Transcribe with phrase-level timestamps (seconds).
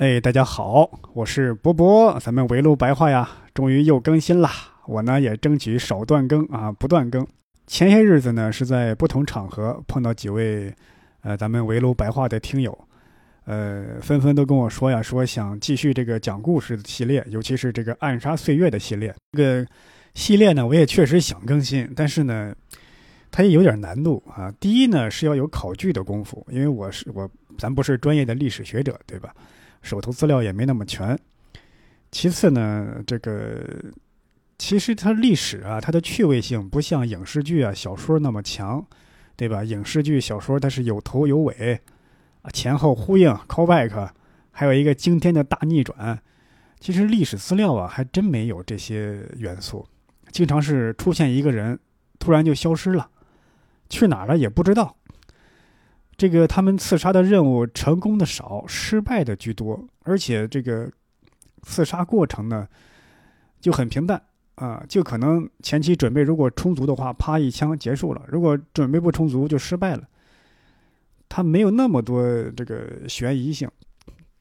[0.00, 4.48] 哎，大家好，我是波波，咱们围炉白话呀，终于又更新了。
[4.86, 7.26] 我呢也争取少断更啊，不断更。
[7.66, 10.74] 前些日子呢是在不同场合碰到几位，
[11.20, 12.86] 呃，咱们围炉白话的听友，
[13.44, 19.14] 呃，纷纷都跟我说呀，说想继续这个讲故事的系列，尤其是这个暗杀岁月的系列。
[19.32, 19.66] 这个
[20.14, 22.54] 系列呢，我也确实想更新，但是呢。
[23.32, 24.52] 它也有点难度啊。
[24.58, 29.32] 第一呢是要有考据的功夫，因为我是我，咱不是专业的历史学者，对吧？
[29.82, 31.18] 手头资料也没那么全。
[32.10, 33.64] 其次呢，这个
[34.58, 38.84] 其实它历史啊，它的趣味性不像影视剧啊、小说那么强，
[39.36, 39.62] 对吧？
[39.64, 41.80] 影视剧、小说它是有头有尾，
[42.52, 44.10] 前后呼应，callback，
[44.50, 46.20] 还有一个惊天的大逆转。
[46.78, 49.86] 其实历史资料啊，还真没有这些元素，
[50.32, 51.78] 经常是出现一个人，
[52.18, 53.08] 突然就消失了。
[53.88, 54.96] 去哪了也不知道。
[56.20, 60.92] 这个他们刺杀的任务成功的少，失败的居多，而且这个
[61.62, 62.68] 刺杀过程呢
[63.58, 64.20] 就很平淡
[64.56, 70.06] 啊，就可能前期准备如果充足的话，啪一枪结束了；如果准备不充足，就失败了。
[71.26, 73.66] 他没有那么多这个悬疑性，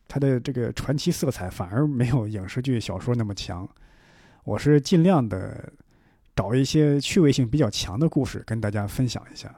[0.05, 3.65] 他的这个传奇色彩反而没有影视剧、小说那么强。
[4.43, 5.71] 我是尽量的。
[6.35, 9.53] 找一些趣味性比较强的故事跟大家分享一下。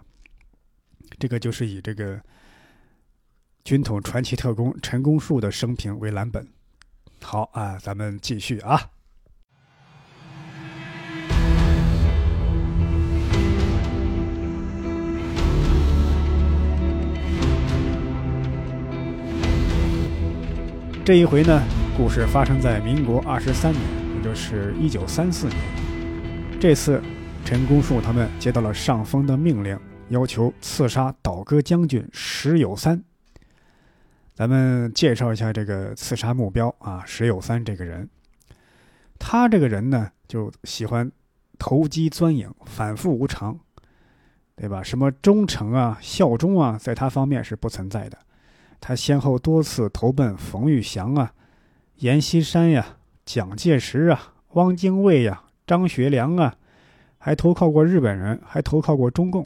[1.20, 2.20] 这个就是以这个
[3.64, 6.48] 军统传奇特工陈公树的生平为蓝本。
[7.22, 8.82] 好啊，咱们继续啊。
[21.04, 21.62] 这一回呢，
[21.98, 23.84] 故事发生在民国二十三年，
[24.18, 25.58] 也就是一九三四年。
[26.60, 27.02] 这次，
[27.44, 29.78] 陈公树他们接到了上峰的命令，
[30.12, 33.02] 要求刺杀倒戈将军石有三。
[34.34, 38.10] 咱们介绍一下这个刺杀目标啊，石有三这个人，
[39.18, 41.10] 他这个人呢，就喜欢
[41.58, 43.58] 投机钻营，反复无常，
[44.58, 44.84] 对吧？
[44.84, 48.18] 什么忠诚啊、效忠啊，在他方面是不存在的。
[48.82, 51.32] 他先后多次投奔冯玉祥啊、
[51.98, 55.44] 阎锡山呀、蒋介石啊、汪精卫呀。
[55.66, 56.56] 张学良啊，
[57.18, 59.46] 还投靠过日本人，还投靠过中共，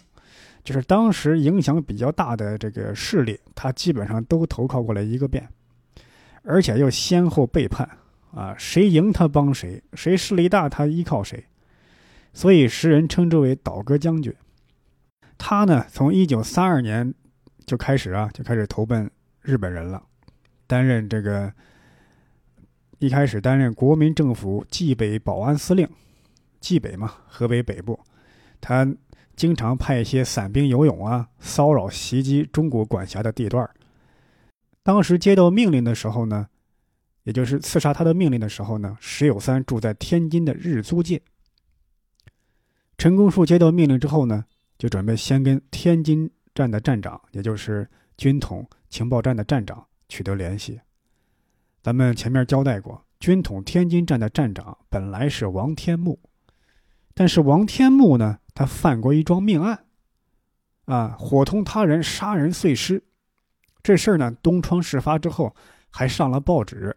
[0.65, 5.47] 就是当时影响比较大的这个势力，他基本上都投靠过来一个遍，
[6.43, 7.87] 而且又先后背叛
[8.33, 11.45] 啊，谁赢他帮谁，谁势力大他依靠谁，
[12.33, 14.33] 所以时人称之为倒戈将军。
[15.37, 17.13] 他呢，从一九三二年
[17.65, 19.09] 就开始啊，就开始投奔
[19.41, 20.03] 日本人了，
[20.65, 21.53] 担任这个
[22.97, 25.87] 一开始担任国民政府冀北保安司令。
[26.59, 27.99] 冀北嘛，河北北部，
[28.59, 28.87] 他
[29.35, 33.69] 经常派一些散兵游勇啊，骚扰袭击中国管辖的地段。
[34.81, 36.47] 当时接到命令的时候呢，
[37.23, 41.21] 也就是刺杀他的命令的时候呢，石友三住在天津的日租界。
[42.97, 44.45] 陈公树接到命令之后呢，
[44.77, 50.79] 就准备先跟天津站的站长，也就是军统情报站的站长取得联系。
[51.81, 56.19] 咱们前面交代过，军统天津站的站长本来是王天木。
[57.17, 59.85] 但是王天木呢，他犯过一桩命案，
[60.83, 63.01] 啊，伙同他人杀人碎尸，
[63.81, 65.55] 这事儿呢，东窗事发之后
[65.89, 66.93] 还上了报纸，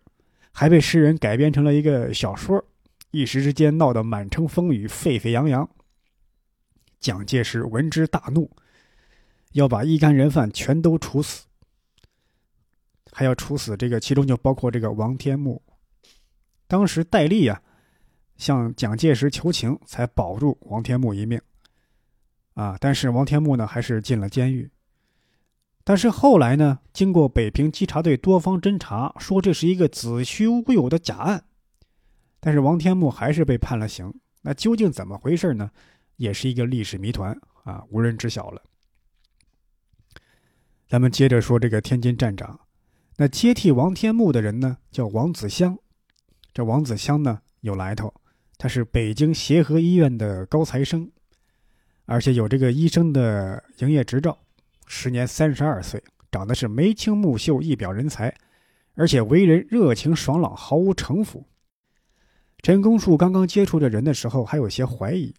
[0.51, 2.63] 还被诗人改编成了一个小说，
[3.13, 5.71] 一时之间闹得满城风雨，沸沸扬扬。
[6.99, 8.51] 蒋介石闻之大怒，
[9.53, 11.47] 要把一干人犯全都处死，
[13.13, 15.63] 还要处死这个，其中就包括这个王天木。
[16.67, 17.63] 当时戴笠呀。
[18.39, 21.41] 向蒋介石求情，才保住王天木一命，
[22.55, 22.77] 啊！
[22.81, 24.71] 但是王天木呢，还是进了监狱。
[25.85, 31.45] 但是后来呢，经过北平稽查队多方侦查，说这是一个子虚乌有的假案，
[32.41, 34.15] 但是王天木还是被判了刑。
[34.43, 35.71] 那究竟怎么回事呢？
[36.17, 38.63] 也是一个历史谜团啊，无人知晓了。
[40.87, 42.61] 咱们接着说这个天津站长，
[43.17, 45.77] 那接替王天木的人呢，叫王子香。
[46.53, 48.15] 这王子香呢，有来头。
[48.59, 51.09] 他是北京协和医院的高材生，
[52.07, 54.37] 而且有这个医生的营业执照，
[54.89, 56.03] 时年三十二岁，
[56.33, 58.35] 长得是眉清目秀，一表人才，
[58.95, 61.47] 而且为人热情爽朗，毫无城府。
[62.61, 65.33] 陈公树刚刚接触这人的时候，还有些怀疑，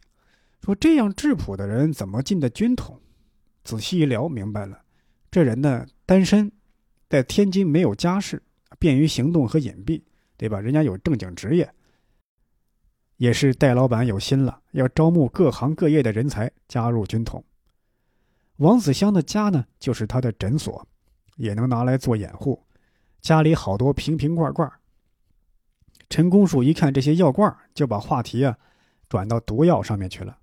[0.64, 2.98] 说这样质朴的人怎么进的军统？
[3.66, 4.80] 仔细一聊，明白了，
[5.30, 6.50] 这人呢单身，
[7.10, 8.42] 在天津没有家室，
[8.80, 10.02] 便于行动和隐蔽，
[10.38, 10.62] 对吧？
[10.62, 11.70] 人家有正经职业。
[13.20, 17.44] 也是戴老板有心了，要招募各行各业的人才加入军统。
[18.58, 20.88] 王子香的家呢，就是他的诊所，
[21.36, 22.64] 也能拿来做掩护。
[23.20, 24.72] 家里好多瓶瓶罐罐。
[26.10, 28.58] 陈公树一看这些药罐，就把话题啊
[29.10, 30.38] 转到毒药上面去了，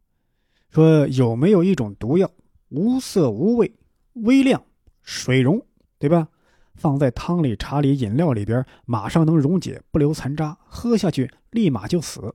[0.68, 2.30] 说有没有一种毒药，
[2.68, 3.74] 无色无味，
[4.12, 4.62] 微量，
[5.02, 5.64] 水溶，
[5.98, 6.28] 对吧？
[6.74, 12.34] 放在汤里、茶里、饮料里边，马上能溶解，不留残渣，喝下去立马就死。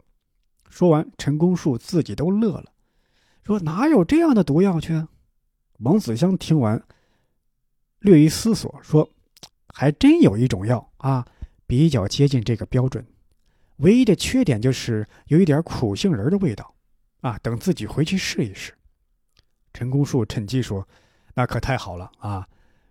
[0.71, 2.71] 说完，陈公树自己都乐了，
[3.43, 5.05] 说哪有这样的毒药去？
[5.79, 6.81] 王子香听完，
[7.99, 9.09] 略一思索，说
[9.67, 11.27] ：“还真有一种药啊，
[11.67, 13.05] 比较接近这个标准，
[13.77, 16.73] 唯一的缺点就是有一点苦杏仁的味道，
[17.19, 18.73] 啊，等自己回去试一试。”
[19.73, 20.87] 陈公树趁机说
[21.35, 22.47] ：“那可太好了啊！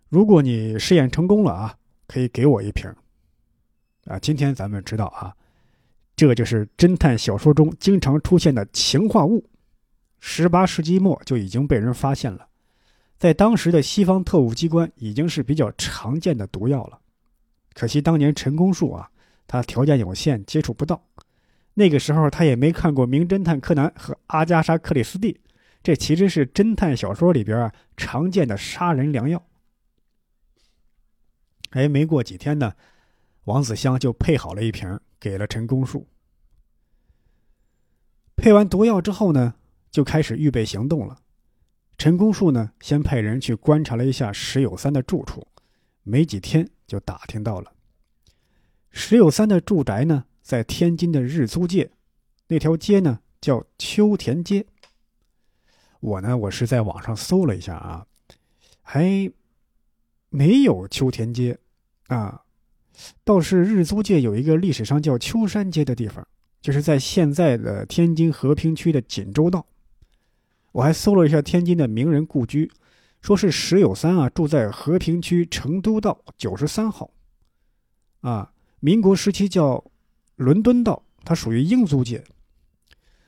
[0.09, 2.93] 如果你试验成功了啊，可以给我一瓶。
[4.05, 5.35] 啊，今天咱们知道啊，
[6.28, 9.49] 这就是侦探小说中经常出现的氰化物，
[10.19, 12.46] 十八世纪末就已经被人发现了。”
[13.17, 17.00] 在当时的西方特务机关已经是比较常见的毒药了，
[17.72, 19.11] 可惜当年陈公树啊，
[19.46, 21.02] 他条件有限，接触不到。
[21.72, 25.32] 那个时候他也没看过《名侦探柯南》和《阿加莎·克里斯蒂》，
[25.82, 29.43] 这其实是侦探小说里边啊常见的杀人良药。
[31.70, 32.75] 哎，没过几天呢，
[33.44, 36.08] 王子香就配好了一瓶，给了陈公树。
[38.34, 39.55] 配完毒药之后呢，
[39.90, 41.19] 就开始预备行动了。
[41.99, 45.46] 陈公树呢，先派人去观察了一下石有三的住处，
[46.02, 47.75] 没几天就打听到了。
[48.90, 51.90] 石有三的住宅呢，在天津的日租界，
[52.49, 54.66] 那条街呢叫秋田街。
[56.00, 58.06] 我呢，我是在网上搜了一下啊，
[58.81, 59.31] 还
[60.31, 61.58] 没有秋田街
[62.06, 62.44] 啊，
[63.25, 66.26] 倒是日租界有一个历史上叫秋山街的地方，
[66.61, 69.64] 就是在现在的天津和平区的锦州道。
[70.73, 72.70] 我还搜了一下天津的名人故居，
[73.20, 77.11] 说是石友三啊，住在和平区成都道九十三号。
[78.20, 79.85] 啊，民国时期叫
[80.37, 82.23] 伦敦道，它属于英租界。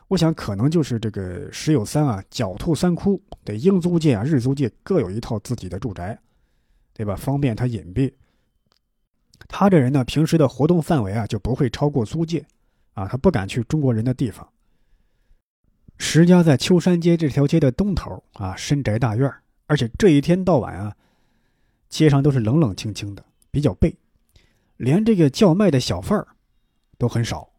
[0.08, 6.19] 我想可能就是这个石友三啊，狡兔三窟，对英租界啊、日租界各有一套自己的住宅，
[6.92, 7.16] 对吧？
[7.16, 8.12] 方便他隐蔽。
[9.54, 12.43] 他这人呢，平时的活动范围啊，就不会超过租界，
[12.94, 14.49] 啊，他不敢去中国人的地方。
[15.99, 19.31] 石家在秋山街这条街的东头啊，深宅大院，
[19.66, 20.96] 而且这一天到晚啊，
[21.90, 23.94] 街上都是冷冷清清的，比较背，
[24.78, 26.26] 连这个叫卖的小贩儿
[26.96, 27.50] 都很少。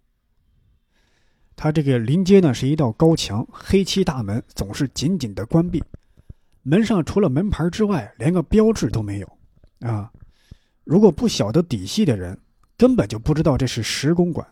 [1.56, 5.84] 他这个临街呢是一道高墙，黑漆大门总是紧紧的关闭，
[6.63, 9.38] 门上除了门牌之外，连个标志都没有
[9.81, 10.12] 啊。
[10.83, 12.38] 如果不晓得底细的人，
[12.77, 14.47] 根本就不知道这是石公馆。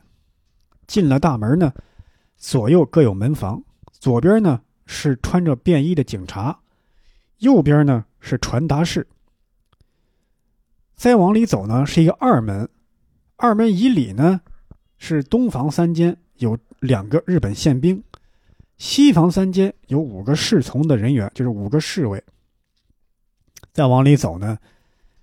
[0.88, 1.74] 进了大门呢，
[2.38, 3.64] 左右各有门房。
[3.92, 6.60] 左边呢是穿着便衣的警察，
[7.38, 9.08] 右边呢是传达室。
[10.96, 12.68] 再往里走呢是一个二门，
[13.36, 14.42] 二门以里呢
[14.98, 18.02] 是东房三间，有两个日本宪兵；
[18.78, 22.24] 西房三间有五个侍从的人员，就是五个侍卫。
[23.72, 24.58] 再往里走呢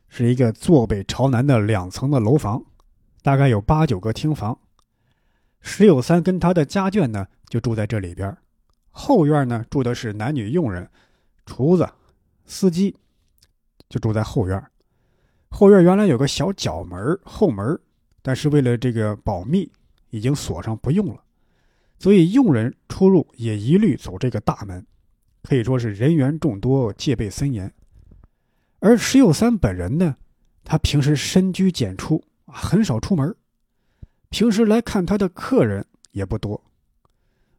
[0.09, 2.65] 是一个坐北朝南的两层的楼房，
[3.23, 4.59] 大概有八九个厅房。
[5.61, 8.37] 石有三跟他的家眷呢就住在这里边。
[8.91, 10.89] 后院呢住的是男女佣人、
[11.47, 11.89] 厨子、
[12.47, 12.97] 司机，
[13.89, 14.63] 就住在后院。
[15.51, 17.79] 后院原来有个小角门后门，
[18.23, 19.71] 但是为了这个保密，
[20.11, 21.23] 已经锁上不用了，
[21.99, 24.85] 所以佣人出入也一律走这个大门，
[25.43, 27.73] 可以说是人员众多，戒备森严。
[28.81, 30.17] 而石有三本人呢，
[30.65, 33.35] 他平时深居简出啊，很少出门，
[34.31, 36.63] 平时来看他的客人也不多，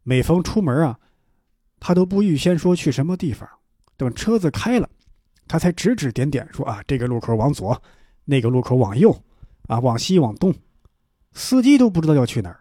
[0.04, 1.00] 每逢出门啊。
[1.82, 3.50] 他都不预先说去什么地方，
[3.96, 4.90] 等车子开了，
[5.48, 7.82] 他才指指点点说啊，这个路口往左，
[8.26, 9.18] 那个路口往右，
[9.68, 10.54] 啊，往西往东，
[11.32, 12.60] 司机都不知道要去哪儿。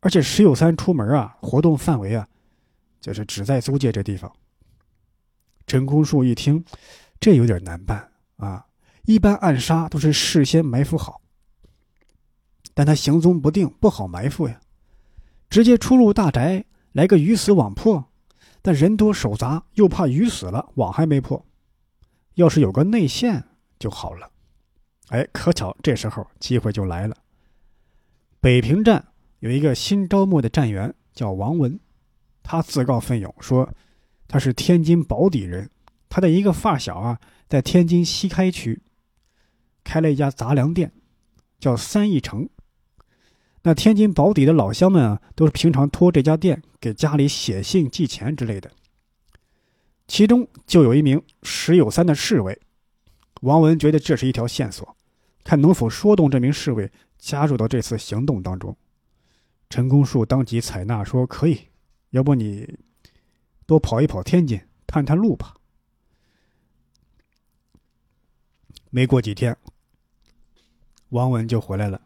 [0.00, 2.26] 而且石有三出门啊，活动范围啊，
[3.00, 4.32] 就是只在租界这地方。
[5.68, 6.64] 陈公树一听，
[7.20, 8.66] 这有点难办啊，
[9.04, 11.20] 一般暗杀都是事先埋伏好，
[12.74, 14.58] 但他行踪不定，不好埋伏呀，
[15.50, 16.64] 直接出入大宅。
[16.92, 18.04] 来个鱼死网破，
[18.62, 21.46] 但人多手杂，又怕鱼死了网还没破。
[22.34, 23.44] 要是有个内线
[23.78, 24.28] 就好了。
[25.10, 27.16] 哎，可巧这时候机会就来了。
[28.40, 29.06] 北平站
[29.38, 31.78] 有一个新招募的站员叫王文，
[32.42, 33.72] 他自告奋勇说
[34.26, 35.70] 他是天津宝坻人，
[36.10, 38.82] 他的一个发小啊在天津西开区
[39.82, 40.92] 开了一家杂粮店，
[41.58, 42.50] 叫三义城。
[43.62, 48.70] 那天津宝坻的老乡们啊，都是平常托这家店给家里写信、寄钱之类的。
[50.08, 52.58] 其中就有一名石有三的侍卫，
[53.42, 54.96] 王文觉得这是一条线索，
[55.44, 58.76] 看能否说动这名侍卫加入到这次行动当中。
[59.68, 61.68] 陈公树当即采纳说：“可以，
[62.10, 62.78] 要不你
[63.66, 65.54] 多跑一跑天津，探探路吧。”
[68.90, 69.56] 没过几天，
[71.10, 72.00] 王文就回来了，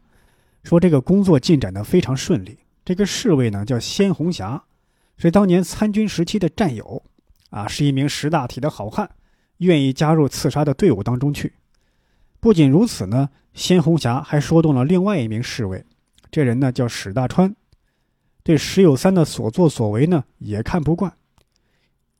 [0.63, 2.59] 说这个工作进展的非常顺利。
[2.85, 4.63] 这个侍卫呢叫鲜红霞，
[5.17, 7.01] 是当年参军时期的战友，
[7.49, 9.09] 啊，是一名识大体的好汉，
[9.57, 11.53] 愿意加入刺杀的队伍当中去。
[12.39, 15.83] 不仅如此呢，鲜红霞还说动了另外一名侍卫，
[16.29, 17.55] 这人呢叫史大川，
[18.43, 21.11] 对石有三的所作所为呢也看不惯，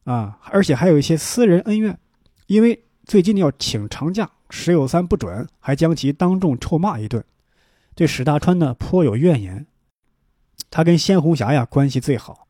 [0.05, 1.99] 啊，而且还有一些私人恩怨，
[2.47, 4.31] 因为最近要请长假。
[4.49, 7.23] 石有三不准，还将其当众臭骂一顿，
[7.95, 9.65] 对史大川呢颇有怨言。
[10.69, 12.47] 他跟鲜红霞呀关系最好，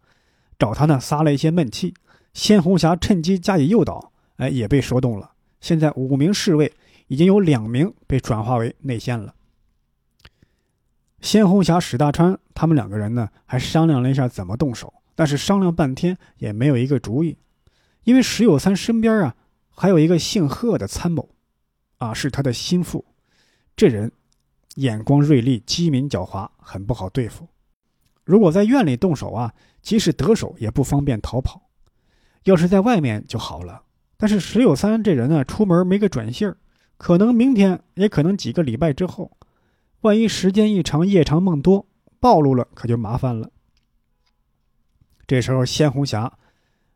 [0.58, 1.94] 找他呢撒了一些闷气。
[2.34, 5.32] 鲜红霞趁机加以诱导，哎，也被说动了。
[5.62, 6.74] 现在五名侍卫
[7.08, 9.34] 已经有两名被转化为内线了。
[11.22, 17.38] 鲜红霞、史大川他们两个人呢还商量了一下怎么动手，但是商量半天也没有一个主意，
[18.04, 19.36] 因为石有三身边啊
[19.70, 21.30] 还有一个姓贺的参谋。
[21.98, 23.04] 啊，是他的心腹，
[23.75, 24.12] 这人
[24.75, 27.48] 眼光锐利，机敏狡猾，很不好对付。
[28.24, 31.62] 如果在院里动手啊，即使得手也不方便逃跑；
[32.44, 33.84] 要是在外面就好了。
[34.18, 36.58] 但是石有三这人呢，出门没个准信儿，
[36.98, 39.32] 可能明天，也可能几个礼拜之后。
[40.02, 41.88] 万一时间一长，夜长梦多，
[42.20, 43.50] 暴露了，可就麻烦了。
[45.28, 46.32] 这时候，鲜红霞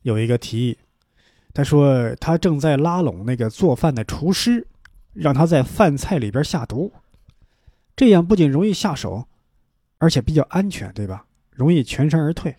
[0.01, 0.77] 有一个提议，
[1.53, 4.67] 他说他正在拉拢那个做饭的厨师。
[5.13, 6.93] 让他在饭菜里边下毒，
[7.95, 9.27] 这样不仅容易下手，
[9.97, 11.25] 而且比较安全，对吧？
[11.51, 12.55] 容易全身而退。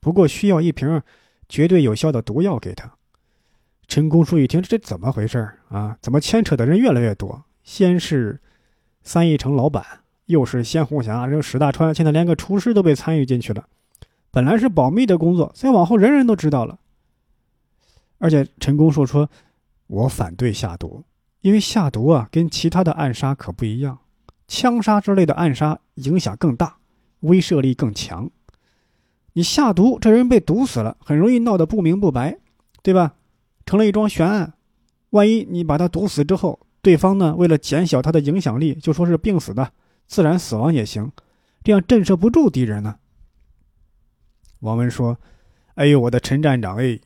[0.00, 1.02] 不过需要一瓶
[1.48, 2.92] 绝对有效的毒药给他。
[3.88, 5.96] 陈公树一听，这怎么回事啊？
[6.00, 7.44] 怎么牵扯的人越来越多？
[7.64, 8.40] 先是
[9.02, 9.84] 三义城老板，
[10.26, 13.68] 又是鲜红霞，这史大川，现在连个厨师都被参与进去了。
[14.30, 16.78] 本来是保密的工作，再往后人人都知道了。
[18.18, 19.28] 而且陈公树说
[19.88, 21.04] ：“我反对下毒。”
[21.46, 24.00] 因为下毒啊，跟其他的暗杀可不一样，
[24.48, 26.78] 枪杀之类的暗杀影响更大，
[27.20, 28.28] 威慑力更强。
[29.34, 32.38] 你下毒，这人被毒死了，很容易闹得不明不白，
[32.82, 33.14] 对吧？
[33.64, 34.54] 成了一桩悬案。
[35.10, 39.70] 万一你把他毒死之后，对方呢，为了减小他的影响力，就说是病死的，
[40.08, 41.12] 自然死亡也行，
[41.62, 42.96] 这样震慑不住敌人呢。
[44.58, 45.16] 王文说
[45.76, 46.98] ：“哎呦，我的陈站长，哎，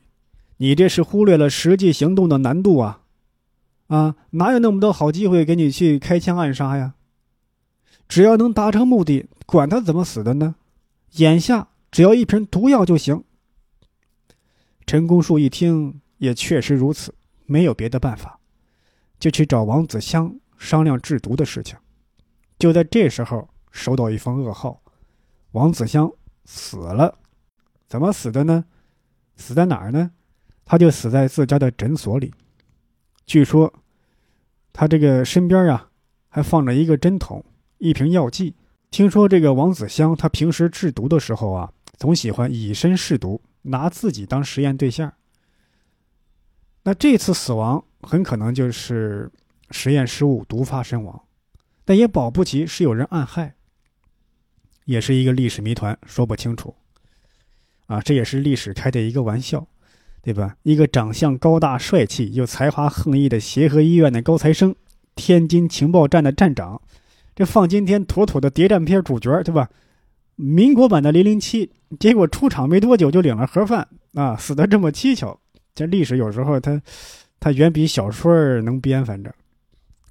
[0.57, 2.97] 你这是忽略了实际行动的难度啊。”
[3.91, 6.93] 啊，哪有那么多好机会给你去开枪暗杀呀？
[8.07, 10.55] 只要能达成目的，管他怎么死的呢？
[11.15, 13.21] 眼下只要一瓶毒药就行。
[14.85, 17.13] 陈公树一听，也确实如此，
[17.45, 18.39] 没有别的办法，
[19.19, 21.77] 就去找王子香商量制毒的事情。
[22.57, 24.81] 就在这时候，收到一封噩耗：
[25.51, 26.09] 王子香
[26.45, 27.17] 死了。
[27.89, 28.63] 怎么死的呢？
[29.35, 30.11] 死在哪儿呢？
[30.63, 32.33] 他就死在自家的诊所里。
[33.25, 33.73] 据说。
[34.73, 35.89] 他这个身边啊，
[36.29, 37.43] 还放着一个针筒、
[37.77, 38.55] 一瓶药剂。
[38.89, 45.13] 听说这个王子香，他平时制毒的时候啊，总喜欢以身试毒，拿自己当实验对象。
[46.83, 49.31] 那这次死亡很可能就是
[49.69, 51.23] 实验失误、毒发身亡，
[51.85, 53.55] 但也保不齐是有人暗害，
[54.85, 56.75] 也是一个历史谜团，说不清楚。
[57.85, 59.67] 啊，这也是历史开的一个玩笑。
[60.23, 60.55] 对吧？
[60.63, 64.75] 一个长相高大帅气又才华横溢的协和医院的高材生，
[65.15, 66.79] 天津情报站的站长，
[67.35, 69.69] 这放今天妥妥的谍战片主角，对吧？
[70.35, 75.39] 民国版的零零七，结果出场没多久就领了盒饭啊，死的这么蹊跷。
[75.73, 76.81] 这历史有时候它，
[77.39, 79.31] 它远比小说能编，反正。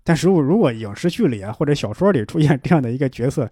[0.03, 3.51] 但是如果影视剧里啊或者小说里出现这样的一个角色，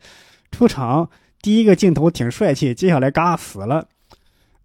[0.50, 1.08] 出场
[1.40, 3.86] 第一个镜头挺帅气，接下来嘎死了。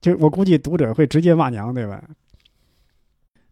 [0.04, 2.04] 就我估计读者会直接骂娘，对吧？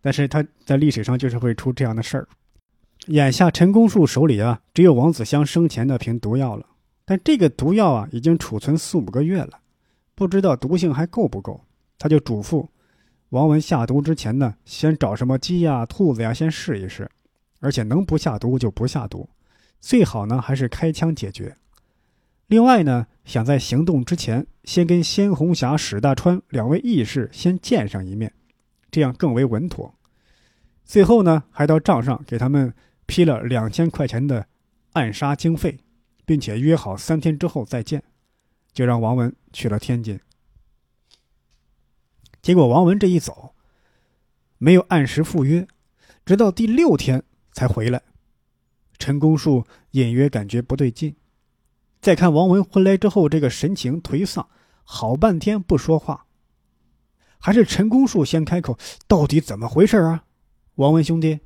[0.02, 2.28] 但是他在历史上就是会出这样的事儿。
[3.08, 6.66] 眼下陈公树手里啊，只有王子香生前那瓶毒药了，
[7.06, 9.60] 但这个毒药啊，已经储存四五个月了，
[10.14, 11.64] 不知道毒性还够不够。
[11.98, 12.68] 他就嘱咐
[13.30, 17.10] 王文下毒之前呢，先找什么鸡呀、兔子呀，先试一试，
[17.62, 19.30] 而且能不下毒就不下毒，
[19.80, 21.56] 最好呢还是开枪解决。
[22.52, 28.34] 另外呢，想在行动之前先跟鲜红霞、史大川两位义士先见上一面，
[28.92, 29.96] 这样更为稳妥。
[30.84, 32.74] 最后呢，还到账上给他们
[33.06, 34.46] 批了两千块钱的
[34.92, 35.80] 暗杀经费，
[36.26, 38.04] 并且约好三天之后再见，
[38.74, 40.20] 就让王文去了天津。
[42.42, 43.56] 结果王文这一走，
[44.58, 45.66] 没有按时赴约，
[46.26, 48.02] 直到第六天才回来。
[49.00, 51.16] 陈公树隐约感觉不对劲。
[52.02, 54.48] 再看王文回来之后，这个神情颓丧，
[54.84, 56.26] 好半天不说话。
[57.38, 58.78] 还是陈公树先开口
[59.08, 60.24] ：“到底怎么回事啊？”
[60.76, 61.40] 王文兄弟，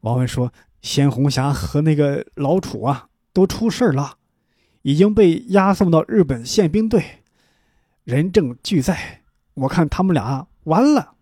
[0.00, 4.18] 王文说：“鲜红霞和那个老楚啊，都出事了，
[4.82, 7.24] 已经被押送到日本宪兵队，
[8.04, 9.22] 人证俱在。
[9.54, 11.14] 我看他们俩完了。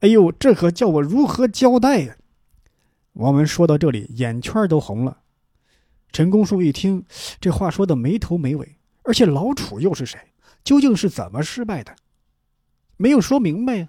[0.00, 2.16] 哎呦，这可叫我如何交代呀？”
[3.14, 5.21] 王文说到这里，眼圈都红了。
[6.12, 7.04] 陈公树一听，
[7.40, 10.18] 这话说的没头没尾，而且老楚又是谁？
[10.62, 11.96] 究竟是怎么失败的？
[12.96, 13.88] 没有说明白呀。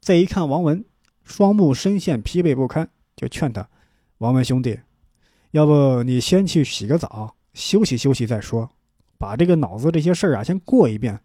[0.00, 0.84] 再一看王文，
[1.22, 3.68] 双目深陷，疲惫不堪，就劝他
[4.18, 4.80] ：“王文兄弟，
[5.52, 8.68] 要不你先去洗个澡，休息休息再说，
[9.16, 11.20] 把这个脑子这些事儿啊先过一遍，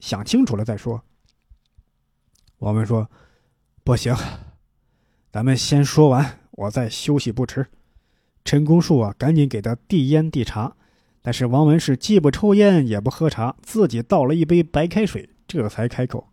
[0.00, 1.00] 想清楚了再说。”
[2.58, 3.08] 王文说
[3.84, 4.12] ：“不行，
[5.30, 7.64] 咱们先说完，我再休息不迟。”
[8.46, 10.76] 陈公树啊，赶紧给他递烟递茶，
[11.20, 16.28] 但是王文是既不抽烟也不喝茶，自己倒了一杯白开水，这才开口。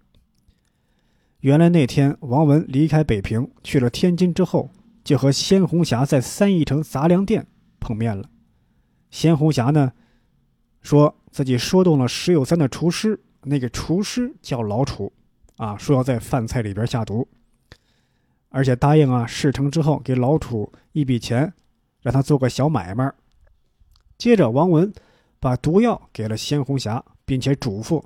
[1.39, 4.70] 原来那天王文离开北平去了天津之后，
[5.03, 7.48] 就和鲜红霞在三义城杂粮店
[7.79, 8.29] 碰面了。
[9.10, 9.91] 鲜红霞呢，
[10.84, 15.12] 说自己说动了石有三的厨师，那个厨师叫老楚，
[15.58, 17.27] 啊，说要在饭菜里边下毒，
[18.50, 21.51] 而且答应啊事成之后给老楚一笔钱。
[22.03, 23.12] 让他做个小买卖。
[24.15, 24.93] 接着，王文
[25.39, 28.03] 把毒药给了鲜红霞，并且嘱咐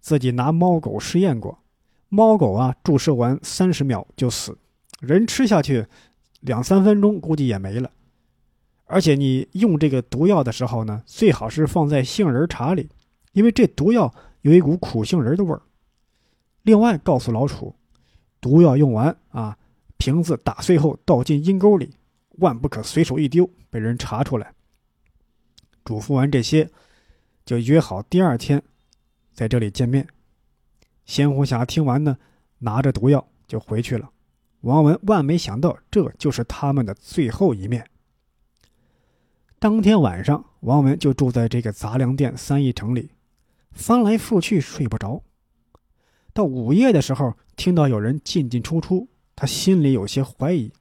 [0.00, 1.58] 自己拿猫狗试验过，
[2.10, 4.58] 猫狗啊注射完三十秒就死，
[5.00, 5.86] 人吃下去
[6.40, 7.90] 两三分钟估计也没了。
[8.84, 12.88] 而且你用这个毒药的时候呢，最好是放在杏仁茶里，
[13.32, 15.62] 因为这毒药有一股苦杏仁的味儿。
[16.62, 17.74] 另外，告诉老楚，
[18.40, 19.56] 毒药用完啊，
[19.96, 21.94] 瓶子打碎后倒进阴沟里。
[22.38, 24.52] 万不可随手一丢，被人查出来。
[25.84, 26.70] 嘱咐完这些，
[27.44, 28.62] 就约好第二天
[29.32, 30.06] 在这里见面。
[31.04, 32.18] 仙红霞听完呢，
[32.58, 34.10] 拿着毒药就回去了。
[34.62, 37.88] 王文万没想到，这就是他们的最后一面。
[39.58, 43.12] 当天晚上，王文就住在这个杂粮店三义城里，
[43.70, 45.22] 翻来覆去睡不着。
[46.32, 50.72] 到午夜的时候，听到有人进进出出，他心里有些怀疑。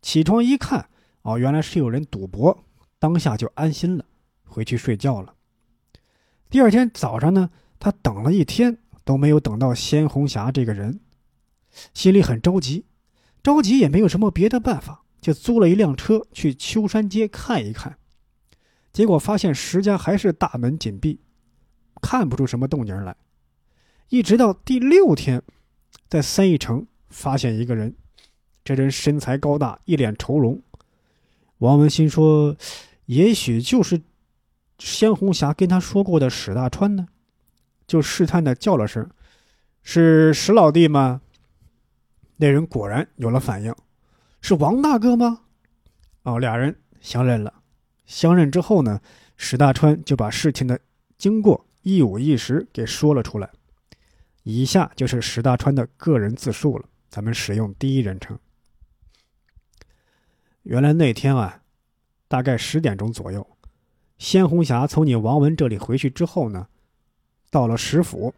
[0.00, 0.88] 起床一看，
[1.22, 2.64] 哦，原来是有人赌博，
[2.98, 4.04] 当下就安心了，
[4.44, 5.34] 回去睡觉了。
[6.48, 11.00] 第二天早上呢，他等了一天都没有等到鲜红霞这个人，
[11.92, 12.86] 心里很着急，
[13.42, 17.98] 着急也没有什么别的办法，就租了一辆车去秋山街看一看。
[18.92, 21.20] 结果发现石家还是大门紧闭，
[22.00, 23.16] 看不出什么动静来。
[24.08, 25.42] 一直到第六天，
[26.08, 27.94] 在三义城发现一个人。
[28.68, 30.60] 这人身材高大，一脸愁容。
[31.56, 32.54] 王文新说
[33.06, 34.02] ：“也许就是
[34.78, 37.08] 鲜红霞跟他说过的史大川呢。”
[37.88, 39.08] 就试探的叫了声
[39.82, 41.22] ：“是史老弟吗？”
[42.36, 43.74] 那人果然有了反应
[44.42, 45.40] ：“是王大哥吗？”
[46.24, 47.54] 哦，俩人相认了。
[48.04, 49.00] 相认之后呢，
[49.38, 50.78] 史大川就把事情的
[51.16, 53.48] 经过一五一十给说了出来。
[54.42, 58.38] 以下就是史大川的个人自述了，咱们使用第一人称。
[60.68, 61.62] 原来那天啊，
[62.28, 63.46] 大概十点钟左右，
[64.18, 66.66] 鲜红霞从你王文这里回去之后呢，
[67.50, 68.34] 到了石府，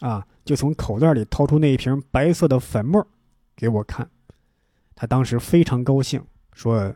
[0.00, 3.06] 啊，就从口袋里掏出那一瓶白色的粉末，
[3.54, 4.08] 给我看。
[4.94, 6.94] 他当时非常高兴，说：“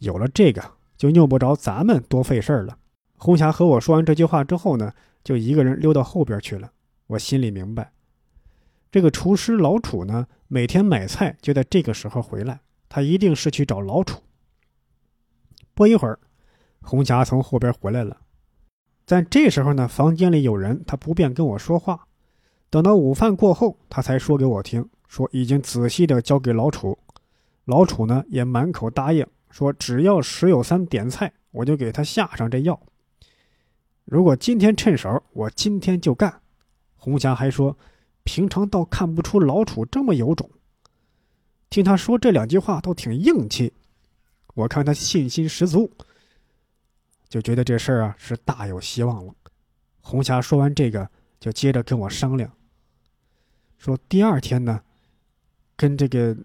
[0.00, 0.62] 有了这个，
[0.98, 2.76] 就用不着咱们多费事儿了。”
[3.16, 4.92] 红霞和我说完这句话之后呢，
[5.24, 6.70] 就一个人溜到后边去了。
[7.06, 7.90] 我心里明白，
[8.92, 12.60] 这个厨师老楚呢，每天买菜就在这个时候回来。
[12.90, 14.20] 他一定是去找老楚。
[15.72, 16.18] 不一会儿，
[16.82, 18.18] 红霞从后边回来了。
[19.06, 22.06] 在这时候呢，房间里有人，他不便跟我说话。
[22.68, 26.98] 等到午饭过后，他才说给我听，说已经仔细的交给老楚。
[27.64, 32.78] 老楚呢，也满口答应，说只要石有三点菜，我就给他下上这药。
[34.04, 36.42] 如果今天趁手，我今天就干。
[36.96, 37.78] 红霞还说，
[38.24, 40.50] 平常倒看不出老楚这么有种。
[41.70, 43.72] 听他说这两句话，倒挺硬气。
[44.54, 45.88] 我看他信心十足，
[47.28, 49.32] 就觉得这事儿啊是大有希望了。
[50.00, 52.50] 红霞说完这个，就接着跟我商量，
[53.78, 54.80] 说第二天呢，
[55.76, 56.36] 跟这个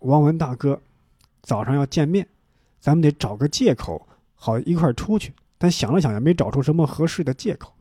[0.00, 0.82] 王文大哥
[1.40, 2.28] 早上要见面，
[2.78, 5.32] 咱们得找个借口好一块出去。
[5.56, 7.72] 但想了想，也没找出什么合适的借口。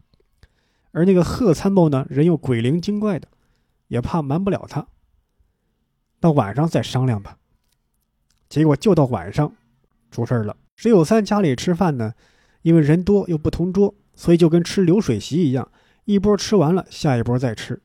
[0.92, 3.28] 而那个贺参谋呢，人又鬼灵精怪的，
[3.90, 4.88] 也怕瞒不了他。
[6.24, 7.38] 到晚上再商量吧。
[8.48, 9.54] 结果就到晚上，
[10.10, 10.56] 出事儿了。
[10.74, 12.14] 石有三家里吃饭呢，
[12.62, 15.70] 因为人多又不同桌，所以就跟吃流水席一样，
[16.06, 17.82] 一波吃完了，下一波再吃。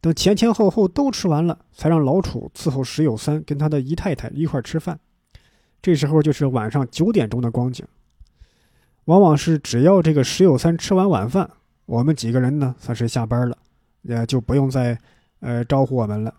[0.00, 5.00] 等前前后后都吃完了，才让老楚伺候石有三跟他的姨太太一块吃饭。
[5.82, 7.84] 这时候就是晚上九点钟的光景。
[9.06, 11.50] 往往是只要这个石有三吃完晚饭，
[11.86, 13.58] 我们几个人呢算是下班了，
[14.02, 14.96] 也就不用再
[15.40, 16.32] 呃招呼我们了。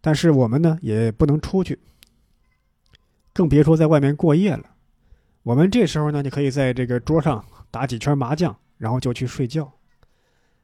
[0.00, 1.78] 但是我们呢也不能出去，
[3.32, 4.64] 更别说在外面过夜了。
[5.42, 9.72] 我们这时候呢就可以在这个桌上打几圈麻将，然后就去睡觉。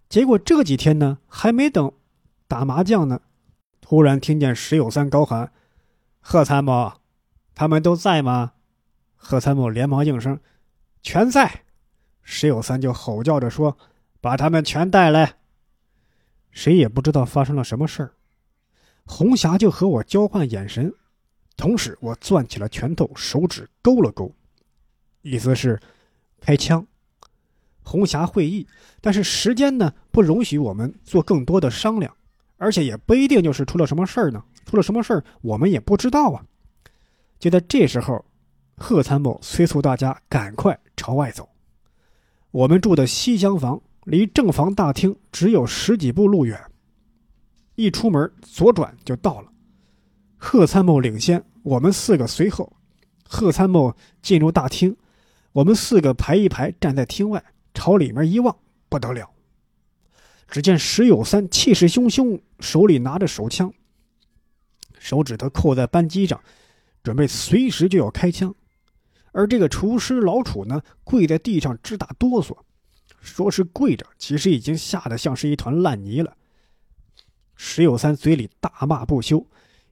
[0.09, 1.93] 结果这几天呢还没等。
[2.49, 3.21] 打麻将呢，
[3.81, 5.51] 突然听见石有三高喊
[6.21, 6.93] ：“贺参谋，
[7.57, 8.53] 他们都在吗？”
[9.17, 10.39] 贺参谋连忙应声
[11.03, 11.63] ：“全在。”
[12.23, 13.77] 石有三就吼叫着说
[14.21, 15.39] ：“把他们全带来。”
[16.53, 18.13] 谁也不知道发生了什么事儿。
[19.07, 20.93] 红霞就和我交换眼神，
[21.57, 24.31] 同时我攥起了拳头，手指勾了勾，
[25.23, 25.81] 意思是
[26.41, 26.87] 开枪。
[27.83, 28.67] 红霞会意，
[29.01, 32.13] 但是时间呢不容许我们做更多的商量。
[32.59, 36.43] 而且也不一定就是出了什么事儿呢，出了什么事儿我们也不知道啊。
[37.39, 38.25] 就在这时候，
[38.79, 41.49] 贺参谋催促大家赶快朝外走。
[42.51, 46.59] 我们住的西厢房离正房大厅只有十几步路远，
[47.77, 49.53] 一出门左转就到了。
[50.37, 52.77] 贺参谋领先，我们四个随后。
[53.29, 54.97] 贺参谋进入大厅，
[55.53, 58.57] 我们四个排一排站在厅外，朝里面一望，
[58.89, 59.31] 不得了。
[60.49, 63.73] 只见石有三气势汹汹，手里拿着手枪，
[64.99, 66.41] 手指头扣在扳机上，
[67.03, 68.55] 准备随时就要开枪。
[69.33, 72.57] 而这个厨师老楚呢，跪在地上直打哆嗦，
[73.21, 76.37] 说是跪着，其实已经吓得像是一团烂泥了。
[77.57, 79.45] 石有三嘴里大骂不休，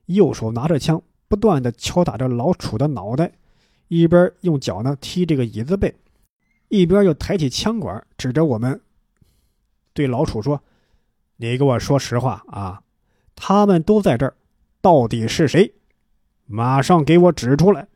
[0.05, 3.31] 右手拿着枪，不断的敲打着老楚的脑袋，
[3.87, 5.93] 一边用脚呢踢这个椅子背，
[6.69, 8.79] 一边又抬起枪管指着我们。
[9.93, 10.61] 对老楚说
[11.37, 12.83] ：“你给我说实话啊！
[13.35, 14.35] 他们都在这儿，
[14.81, 15.73] 到底是谁？
[16.45, 17.87] 马上给我指出来！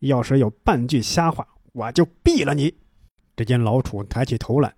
[0.00, 2.74] 要是有半句瞎话，我就毙了你！”
[3.36, 4.74] 只见老楚抬起头来，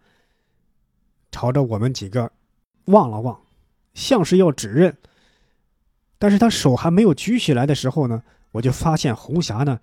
[1.30, 2.30] 朝着我们几个
[2.84, 3.40] 望了望，
[3.94, 4.96] 像是要指认。
[6.18, 9.80] 但是他手还没有举起来的时候呢，我就发现红霞呢，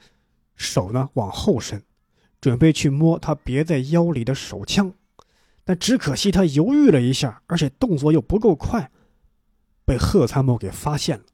[0.55, 1.83] 手呢往后伸，
[2.39, 4.93] 准备去摸他别在腰里的手枪。
[5.65, 8.89] 但只可惜他犹豫了一下，而且动作又不够快，
[9.85, 11.25] 被贺参谋给发现了。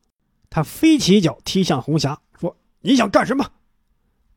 [0.50, 3.50] 他飞起一脚踢向红霞，说：“你想干什么？”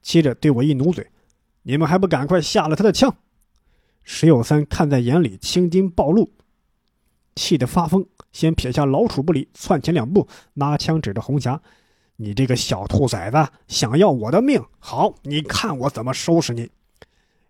[0.02, 1.10] 接着对我一努嘴
[1.62, 3.16] ：“你们还不赶快下了他的枪！”
[4.04, 6.32] 石有三看在眼里，青筋暴露，
[7.34, 11.60] 气得发疯，先撇下老楚不理，窜前两步，拿枪指着红霞
[12.16, 14.62] ：“你这个小兔崽子，想要我的命？
[14.78, 16.70] 好，你看我怎么收拾你！”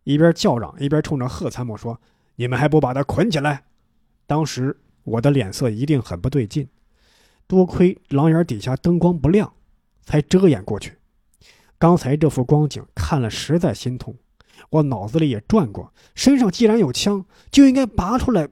[0.05, 2.01] 一边叫嚷，一边冲着贺参谋说。
[2.41, 3.65] 你们还不把他捆起来？
[4.25, 6.69] 当时我的脸色一定很不对劲，
[7.49, 9.53] 多亏廊檐底下灯光不亮，
[10.03, 10.99] 才遮掩过去。
[11.79, 14.17] 刚才这幅光景看了实在心痛，
[14.71, 18.49] 我脑子里也转过，身上既然有枪，就应该拔出来，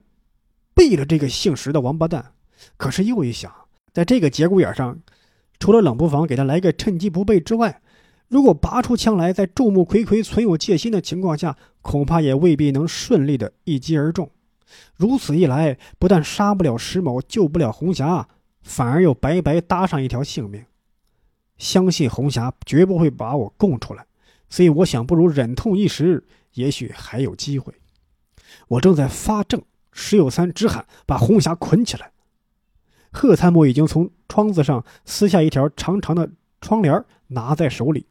[0.77, 2.33] 毙了这个姓石的王八蛋。
[2.77, 3.53] 可是又一想，
[3.93, 4.97] 在这个节骨眼上，
[5.59, 7.81] 除了冷不防给他来个趁机不备之外，
[8.29, 14.31] 如果拔出枪来，在众目睽睽、存有戒心的情况下，恐怕也未必能顺利的一击而中。
[14.97, 18.29] 如此一来，不但杀不了石某，救不了红霞，
[18.62, 20.65] 反而又白白搭上一条性命。
[21.57, 24.05] 相信红霞绝不会把我供出来，
[24.51, 27.73] 所以我想，不如忍痛一时，也许还有机会。
[28.69, 29.62] 我正在发怔，
[29.97, 32.13] 石有三直喊：“把红霞捆起来！”
[33.11, 36.31] 贺参谋已经从窗子上撕下一条长长的
[36.61, 38.07] 窗帘，拿在手里。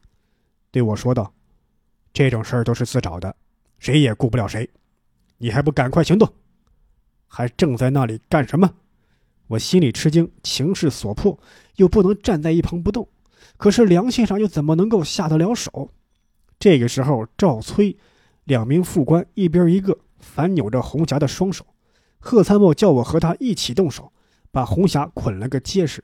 [0.72, 1.32] 对我说道
[2.12, 3.34] ：“这种事儿都是自找的，
[3.78, 4.68] 谁也顾不了谁，
[5.38, 6.28] 你还不赶快行动？
[7.28, 8.68] 还正在那里干什么？”
[9.46, 11.38] 我心里吃惊，情势所迫，
[11.76, 13.08] 又不能站在一旁不动，
[13.56, 15.92] 可是良心上又怎么能够下得了手？
[16.58, 17.96] 这个时候，赵崔
[18.42, 21.64] 两名副官一边一个反扭着红霞的双手，
[22.26, 24.12] 贺参谋叫我和他一起动手，
[24.50, 26.02] 把红霞捆了个结实。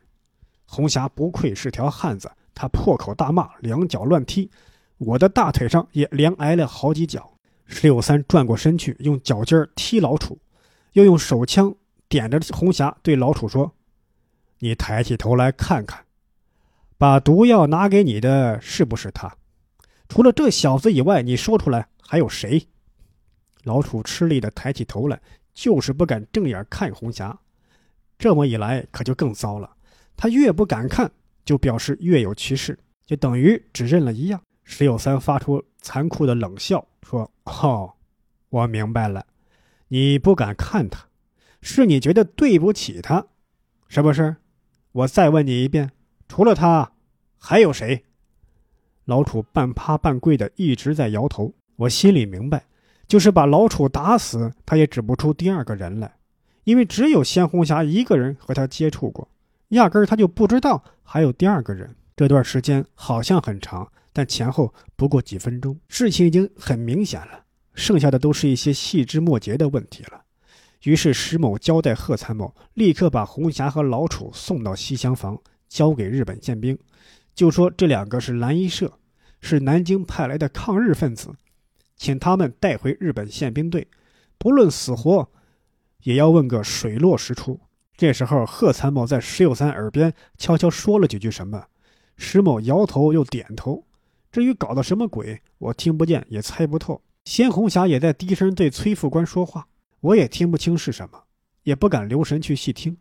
[0.64, 2.30] 红霞不愧是条汉子。
[2.54, 4.50] 他破口大骂，两脚乱踢，
[4.98, 7.32] 我的大腿上也连挨了好几脚。
[7.64, 10.38] 石有三转过身去，用脚尖踢老楚，
[10.92, 11.74] 又用手枪
[12.11, 13.72] 点着红霞，对老楚说
[14.61, 16.04] ：“你抬起头来看看，
[16.98, 19.35] 把毒药拿给你的是不是他？
[20.08, 22.68] 除了这小子以外，你说出来还有谁？”
[23.64, 25.22] 老楚吃力的抬起头来，
[25.54, 27.38] 就是不敢正眼看红霞。
[28.18, 29.70] 这么一来，可就更糟了。
[30.16, 31.10] 他越不敢看。
[31.44, 34.40] 就表示越有趋势，就等于只认了一样。
[34.62, 37.94] 石有三发出残酷的冷笑，说：“哦，
[38.48, 39.26] 我明白了，
[39.88, 41.08] 你不敢看他，
[41.60, 43.26] 是你觉得对不起他，
[43.88, 44.36] 是不是？
[44.92, 45.90] 我再问你一遍，
[46.28, 46.92] 除了他，
[47.36, 48.04] 还有谁？”
[49.04, 51.52] 老楚半趴半跪的一直在摇头。
[51.74, 52.66] 我心里明白，
[53.12, 56.11] 就是把老楚打死，他也指不出第二个人来，
[56.64, 59.29] 因为只有鲜红霞一个人和他接触过，
[59.68, 61.94] 压根儿他就不知道还有第二个人。
[62.16, 67.44] 这段时间好像很长，但前后不过几分钟，事情已经很明显了，
[67.75, 70.22] 剩下的都是一些细枝末节的问题了。
[70.85, 76.79] 于是石某交代贺参谋，立刻把红霞和老楚送到西厢房，交给日本宪兵，
[77.35, 78.90] 就说这两个是蓝衣社，
[79.42, 81.29] 是南京派来的抗日分子。
[82.02, 83.86] 请他们带回日本宪兵队，
[84.36, 85.28] 不论死活，
[86.02, 87.60] 也要问个水落石出。
[87.96, 91.66] 这时候，贺参谋在石有三耳边悄悄说了几句什么，
[92.16, 93.84] 石某摇头又点头。
[94.32, 97.00] 至于搞的什么鬼，我听不见也猜不透。
[97.24, 99.68] 鲜红霞也在低声对崔副官说话，
[100.00, 101.22] 我也听不清是什么，
[101.62, 102.96] 也不敢留神去细听。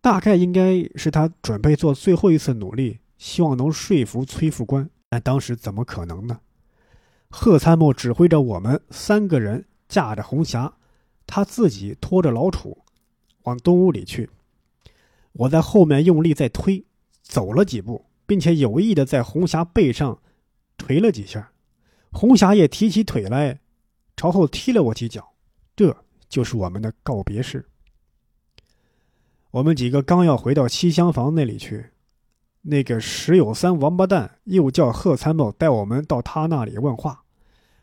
[0.00, 4.90] 大概应该是他准备做最后一次努力，希望能说服崔副官。
[5.08, 6.40] 但当时怎么可能呢？
[7.30, 10.74] 贺参谋指挥着我们三个人驾着红霞，
[11.26, 12.78] 他自己拖着老楚
[13.42, 14.30] 往东屋里去。
[15.32, 16.84] 我在后面用力在推，
[17.22, 20.20] 走了几步，并且有意的在红霞背上
[20.78, 21.50] 捶了几下。
[22.12, 23.60] 红霞也提起腿来，
[24.16, 25.34] 朝后踢了我几脚。
[25.74, 25.96] 这
[26.28, 27.68] 就是我们的告别式。
[29.50, 31.86] 我们几个刚要回到西厢房那里去。
[32.66, 37.24] 那个石有三王八蛋又叫贺参谋带我们到他那里问话，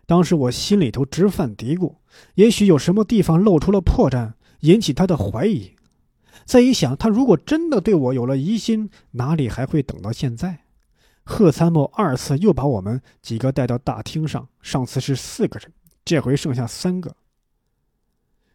[0.08, 1.98] 当时我心里头直犯嘀咕，
[2.34, 5.76] 也许有什么地方露出了破绽，引起他的怀疑。
[6.46, 10.62] 再一想，他如果真的对我有了疑心，哪里还会等到现在？
[11.24, 15.72] 贺参谋二次又把我们几个带到大厅上，上次是四个人，
[16.04, 17.16] 这回剩下三个。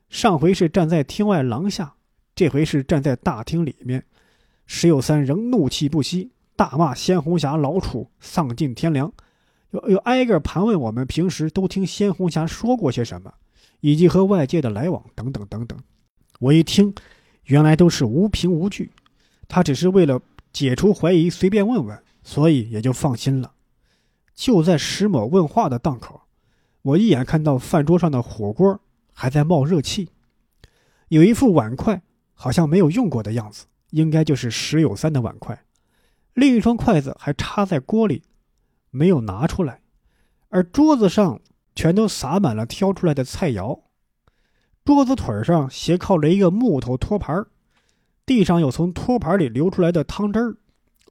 [0.09, 1.95] 上回是站在厅外廊下，
[2.35, 4.05] 这回是站在大厅里面。
[4.67, 9.13] 石有三仍怒气不息，大骂鲜红霞老楚丧尽天良，
[9.71, 13.33] 又又挨个盘问我们平时都听鲜红霞说过些什么，
[13.81, 15.79] 以及和外界的来往等等等等。
[16.41, 16.95] 我一听，
[17.45, 18.91] 原来都是无凭无据，
[19.49, 20.21] 他只是为了
[20.53, 23.53] 解除怀疑，随便问问，所以也就放心了。
[24.35, 26.23] 就在石某问话的档口，
[26.83, 28.81] 我一眼看到饭桌上的火锅
[29.13, 30.11] 还在冒热气，
[31.09, 32.03] 有一副碗筷
[32.35, 33.67] 好像没有用过的样子。
[33.97, 35.65] 应该就是石有三的碗筷，
[36.35, 38.23] 另一双筷子还插在锅里，
[38.91, 39.81] 没有拿出来，
[40.51, 41.41] 而桌子上
[41.75, 43.81] 全都撒满了挑出来的菜肴。
[44.85, 47.47] 桌子腿上斜靠着一个木头托盘，
[48.27, 50.57] 地上有从托盘里流出来的汤汁儿，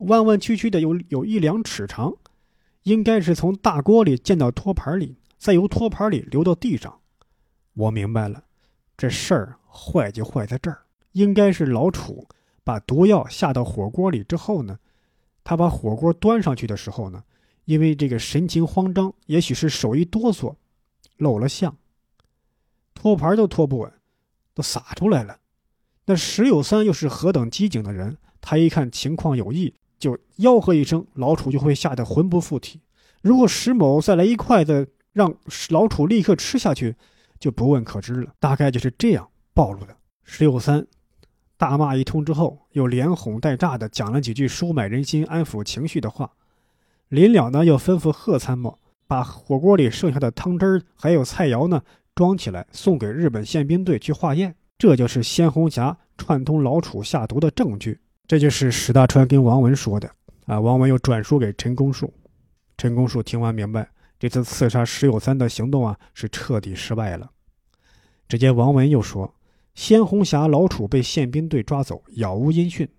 [0.02, 2.14] 弯弯曲曲的有有一两尺长，
[2.84, 7.00] 应该是从大锅里溅到托盘里，再由托盘里流到地上。
[7.74, 8.44] 我明白了，
[8.96, 12.28] 这事儿坏就坏在这儿，应该是老楚。
[12.66, 14.80] 把毒药下到火锅里之后呢，
[15.44, 17.24] 他把火锅端上去的时候呢，
[17.66, 20.56] 因为这个神情慌张，也许是手一哆嗦，
[21.18, 21.78] 露了相，
[22.96, 23.94] 托盘都托不稳，
[24.56, 25.38] 都洒出来了。
[26.08, 32.82] 那石有三又是何等机警的人，他一看情况有异，就吆喝一声，老楚就会吓得魂不附体。
[33.22, 35.36] 如果石某再来一筷子，让
[35.70, 36.96] 老楚立刻吃下去，
[37.40, 38.34] 就不问可知了。
[38.40, 39.96] 大概就是这样暴露的。
[40.24, 40.88] 石有三。
[41.58, 46.32] 大骂一通之后，又连哄带诈的讲了几句收买人心、安抚情绪的话。
[47.10, 51.82] 临了呢，又吩咐贺参谋把火锅里剩下的汤汁儿还有菜肴呢
[52.16, 54.56] 装起来，送给日本宪兵队去化验。
[54.78, 58.00] 这就是鲜红霞串通老楚下毒的证据。
[58.28, 60.10] 这就是史大川跟王文说的
[60.48, 60.60] 啊。
[60.60, 62.12] 王文又转述给陈公树，
[62.78, 63.88] 陈公树听完明白，
[64.20, 67.30] 这次刺杀石有三的行动啊是彻底失败了。
[68.28, 69.35] 只见王文又说。
[69.76, 72.90] 鲜红霞老楚被宪兵队抓走，杳无音讯。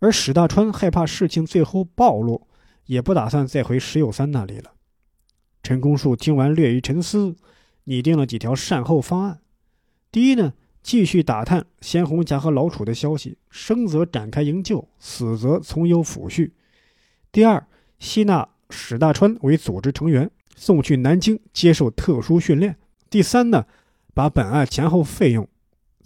[0.00, 2.46] 而史大川害怕事情最后暴露，
[2.84, 4.72] 也不打算再回石有三那里了。
[5.62, 7.36] 陈公树听完略一沉思，
[7.84, 9.40] 拟定了几条善后方案：
[10.12, 16.50] 第一呢，继续打探鲜红霞和老楚的消息，生则展开营救，死则从优抚恤；
[17.32, 17.66] 第二，
[17.98, 22.74] 吸纳史大川为组织成员，送去南京接受特殊训练；
[23.08, 23.66] 第三呢，
[24.12, 25.48] 把本案前后费用。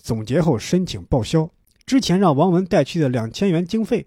[0.02, 1.50] 总结后申请报销，
[1.86, 4.06] 之前让王文带去的两千元经费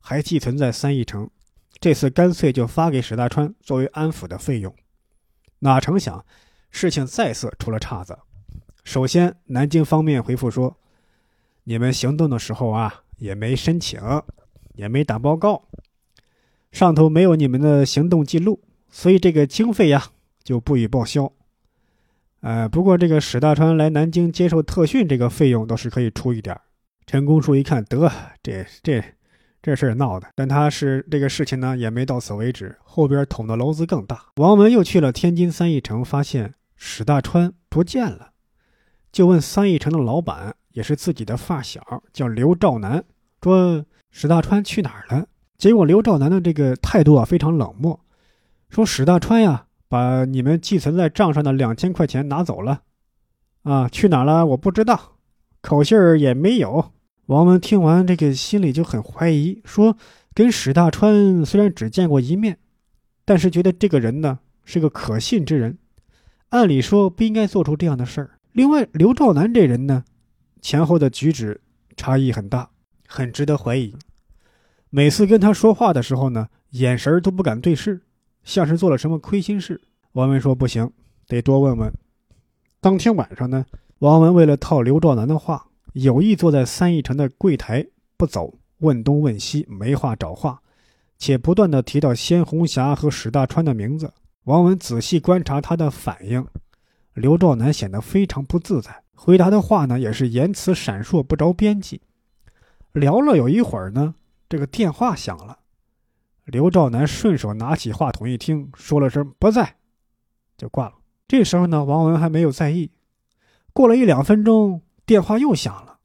[0.00, 1.30] 还寄存在三义城，
[1.78, 4.74] 这次干脆就发给史大川作为安抚的费用。
[5.60, 6.24] 哪成想，
[6.70, 8.18] 事情再次出了岔子。
[8.84, 10.76] 首先，南京方面回复说，
[11.64, 14.00] 你们行动的时候啊，也没申请，
[14.74, 15.68] 也没打报告，
[16.70, 20.12] 上头没有你们的行动记录，所以这个经费呀
[20.44, 21.32] 就不予报销。
[22.46, 26.56] 呃，不过这个史大川来南京接受特训，这个费用倒是可以出一点。
[27.04, 28.08] 陈公树一看，得
[28.40, 29.02] 这这
[29.60, 34.26] 这事儿闹的，但他是这个事情呢也没到此为止，后边捅的娄子更大。
[34.36, 38.30] 王文又去了天津三义城，发现史大川不见了，
[39.10, 41.82] 就问三义城的老板，也是自己的发小，
[42.12, 43.02] 叫刘兆南，
[43.42, 45.26] 说史大川去哪儿了？
[45.58, 47.98] 结果刘兆南的这个态度啊非常冷漠，
[48.70, 49.65] 说史大川呀。
[49.88, 52.82] 把你们寄存在账上的两千块钱拿走了，
[53.62, 54.44] 啊，去哪了？
[54.46, 55.18] 我不知道，
[55.60, 56.92] 口信儿也没有。
[57.26, 59.96] 王文听完这个，心里就很怀疑，说
[60.32, 62.58] 跟史大川虽然只见过一面，
[63.24, 65.78] 但是觉得这个人呢是个可信之人，
[66.50, 68.30] 按理说不应该做出这样的事儿。
[68.52, 70.04] 另外，刘兆南这人呢，
[70.62, 71.60] 前后的举止
[71.96, 72.70] 差异很大，
[73.06, 73.94] 很值得怀疑。
[74.90, 78.05] 每次跟他说话的时候呢，眼神都不敢对视。
[78.46, 79.78] 像是做了什么亏心事，
[80.12, 80.90] 王文说不行，
[81.26, 81.92] 得多问问。
[82.80, 83.66] 当天晚上呢，
[83.98, 87.84] 王文为了套刘兆南的话，有意坐在三义城的柜台
[88.16, 90.62] 不走，问东问西，没话找话，
[91.18, 94.14] 且不断的提到鲜红霞和史大川的名字。
[94.44, 96.46] 王文仔细观察他的反应，
[97.14, 102.00] 刘兆南显得非常不自在，回答的话呢也是言辞闪烁不着边际。
[102.92, 104.14] 聊了有一会儿呢，
[104.48, 105.58] 这个电话响了。
[106.46, 109.76] 刘兆南顺手拿起话筒，一听，说了声“不在”，
[110.56, 110.94] 就挂了。
[111.26, 112.92] 这时候呢，王文还没有在意。
[113.72, 115.98] 过了一两分钟，电话又响了。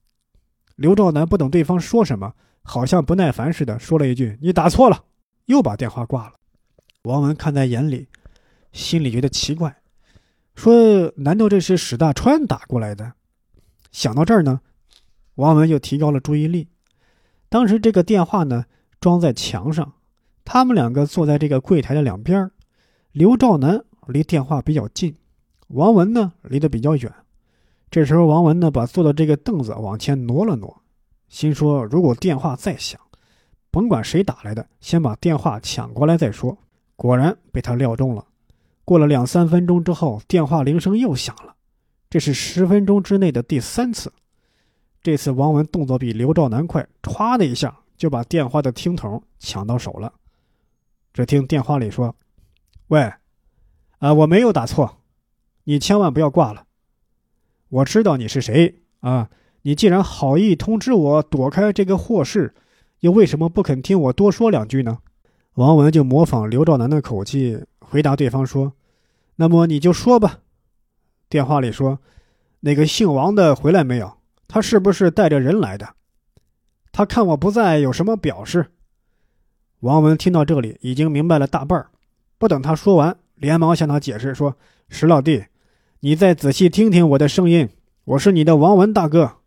[0.75, 5.05] 刘兆南不等对方说什么，好像不耐烦似的，说了一句：“你打错了。”
[5.45, 6.33] 又把电话挂了。
[7.03, 8.07] 王文看在眼里，
[8.71, 9.83] 心里觉得奇怪，
[10.55, 13.13] 说：“难道这是史大川打过来的？”
[13.91, 14.61] 想到这儿呢，
[15.35, 16.69] 王文又提高了注意力。
[17.47, 18.65] 当时这个电话呢，
[18.99, 19.93] 装在墙上。
[20.43, 22.49] 他们两个坐在这个柜台的两边
[23.11, 25.15] 刘兆南离电话比较近，
[25.67, 27.13] 王文呢离得比较远。
[27.89, 30.81] 这时候，王文呢把坐的这个凳子往前挪了挪，
[31.27, 32.99] 心说：如果电话再响，
[33.69, 36.57] 甭管谁打来的，先把电话抢过来再说。
[36.95, 38.25] 果然被他料中了。
[38.85, 41.55] 过了两三分钟之后，电话铃声又响了，
[42.09, 44.11] 这是十分钟之内的第三次。
[45.03, 50.13] 这次王文动作比刘兆南快，歘的一下就把电话的听筒抢到手了。
[51.13, 52.15] 只听电话里说
[52.87, 53.11] ：“喂，
[53.99, 54.99] 啊，我没有打错，
[55.65, 56.65] 你千万不要挂了。
[57.69, 59.29] 我知道你是谁啊！
[59.63, 62.55] 你既然好意通知我躲开这个祸事，
[63.01, 64.99] 又为什么不肯听我多说两句呢？”
[65.55, 68.73] 王文就模仿刘兆南的口气回答对方说
[69.35, 70.39] ：“那么你就说吧。”
[71.27, 71.99] 电话里说
[72.61, 74.17] ：“那个姓王的回来没有？
[74.47, 75.95] 他是不是带着人来的？
[76.93, 78.71] 他看我不在，有什么表示？”
[79.81, 81.89] 王文听到这里，已经明白了大半儿
[82.37, 84.55] 不等他说完，连忙向他解释说
[84.89, 85.45] ：“石老弟，
[86.01, 87.67] 你再仔细听听我的声音，
[88.05, 89.37] 我是你的王文大哥。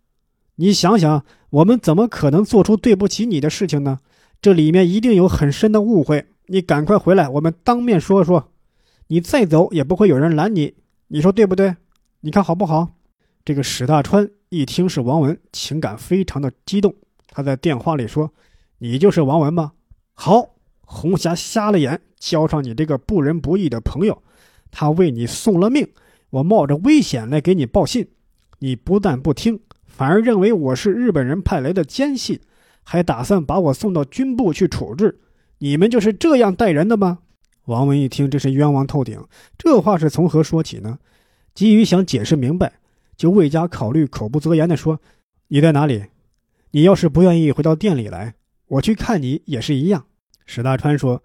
[0.56, 4.00] 你想想，我们怎么可能做出对不起你的事情呢？
[4.42, 6.26] 这里面一定有很深的误会。
[6.46, 8.50] 你赶快回来，我们当面说说。
[9.06, 10.74] 你再走也不会有人拦你，
[11.08, 11.76] 你说对不对？
[12.22, 12.88] 你看好不好？”
[13.44, 16.92] 这个史大川一听是王文，情感非常的激动。
[17.28, 18.32] 他在电话里说
[18.78, 19.72] ：“你就是王文吗？”
[20.14, 24.22] 好，红霞瞎了眼，交上你这个不仁不义的朋友，
[24.70, 25.86] 他为你送了命，
[26.30, 28.08] 我冒着危险来给你报信，
[28.60, 32.40] 你不但不听，反而认为我是日本人派来的奸细，
[32.82, 35.20] 还打算把我送到军部去处置。
[35.58, 37.18] 你们就是这样待人的吗？
[37.66, 39.22] 王文一听，真是冤枉透顶。
[39.56, 40.98] 这话是从何说起呢？
[41.54, 42.74] 急于想解释明白，
[43.16, 45.00] 就未加考虑，口不择言地说
[45.48, 46.04] ：“你在哪里？
[46.72, 48.34] 你要是不愿意回到店里来。”
[48.66, 50.06] 我去看你也是一样，
[50.46, 51.22] 史大川说：“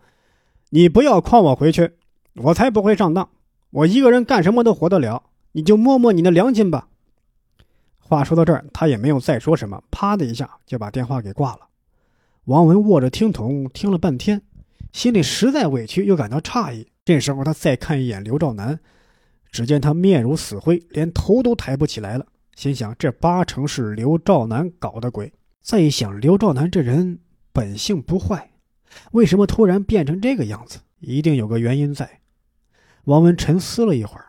[0.71, 1.91] 你不要诓我回去，
[2.35, 3.29] 我才不会上当。
[3.71, 5.23] 我一个人干什么都活得了，
[5.53, 6.89] 你就摸摸你的良心吧。”
[7.97, 11.67] 话说到这儿，他也没有再说什么，啪的一下就把电话给挂了。
[12.45, 14.41] 王文握着听筒听了半天，
[14.91, 16.87] 心里实在委屈又感到诧异。
[17.05, 18.79] 这时候他再看一眼刘兆南，
[19.51, 22.25] 只见他面如死灰，连头都抬不起来了，
[22.55, 25.31] 心想：这八成是刘兆南搞的鬼。
[25.61, 27.19] 再一想，刘兆南这人。
[27.59, 28.51] 本性不坏，
[29.11, 30.79] 为什么突然变成这个样子？
[31.01, 32.21] 一定有个原因在。
[33.03, 34.27] 王文沉思了一会儿，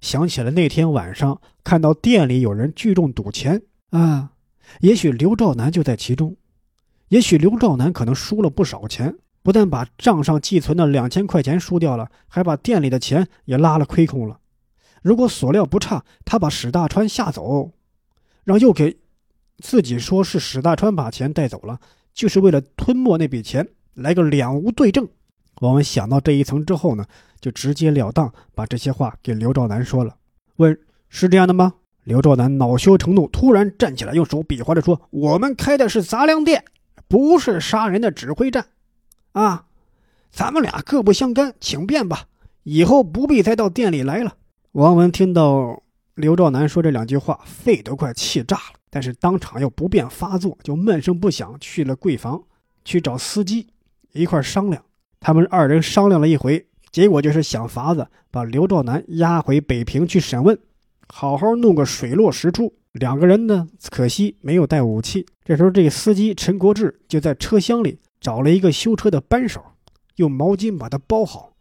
[0.00, 3.60] 想起了那天晚上看到店里有人聚众赌钱
[3.90, 4.30] 啊，
[4.80, 6.34] 也许刘兆南就在其中。
[7.08, 14.40] 也许刘兆南可能输了不少钱，不但把账上寄存的两千块钱输掉了，还把店里的钱也拉了亏空了。
[15.02, 17.72] 如果所料不差，他把史大川吓走，
[18.44, 18.96] 让又给
[19.58, 21.78] 自己说是史大川把钱带走了。
[22.14, 25.08] 就是为了吞没那笔钱，来个两无对证。
[25.60, 27.04] 王文想到这一层之后呢，
[27.40, 30.16] 就直截了当把这些话给刘兆南说了，
[30.56, 31.74] 问是这样的吗？
[32.04, 36.64] 刘兆南恼羞成怒，突然站起来，用手比划着说：“我们开的是杂粮店，
[37.06, 38.66] 不是杀人的指挥站，
[39.32, 39.66] 啊，
[40.30, 42.24] 咱们俩各不相干，请便吧，
[42.62, 44.34] 以后不必再到店里来了。”
[44.72, 45.82] 王文听到
[46.14, 52.42] 刘兆南说这两句话，肺都快气炸了，但是当场又不便发作，就闷声不响去了柜房，
[52.84, 53.68] 去找司机
[54.12, 54.82] 一块商量。
[55.20, 60.58] 他们二人商量了一回，结果就是想法子把刘兆南押回北平去审问。
[61.08, 62.74] 好好弄个水落石出。
[62.92, 65.24] 两个人呢，可惜没有带武器。
[65.44, 69.62] 这时候，这个司机陈国志就在车厢里找了一个修车的扳手，
[70.16, 71.52] 用毛巾把它包好，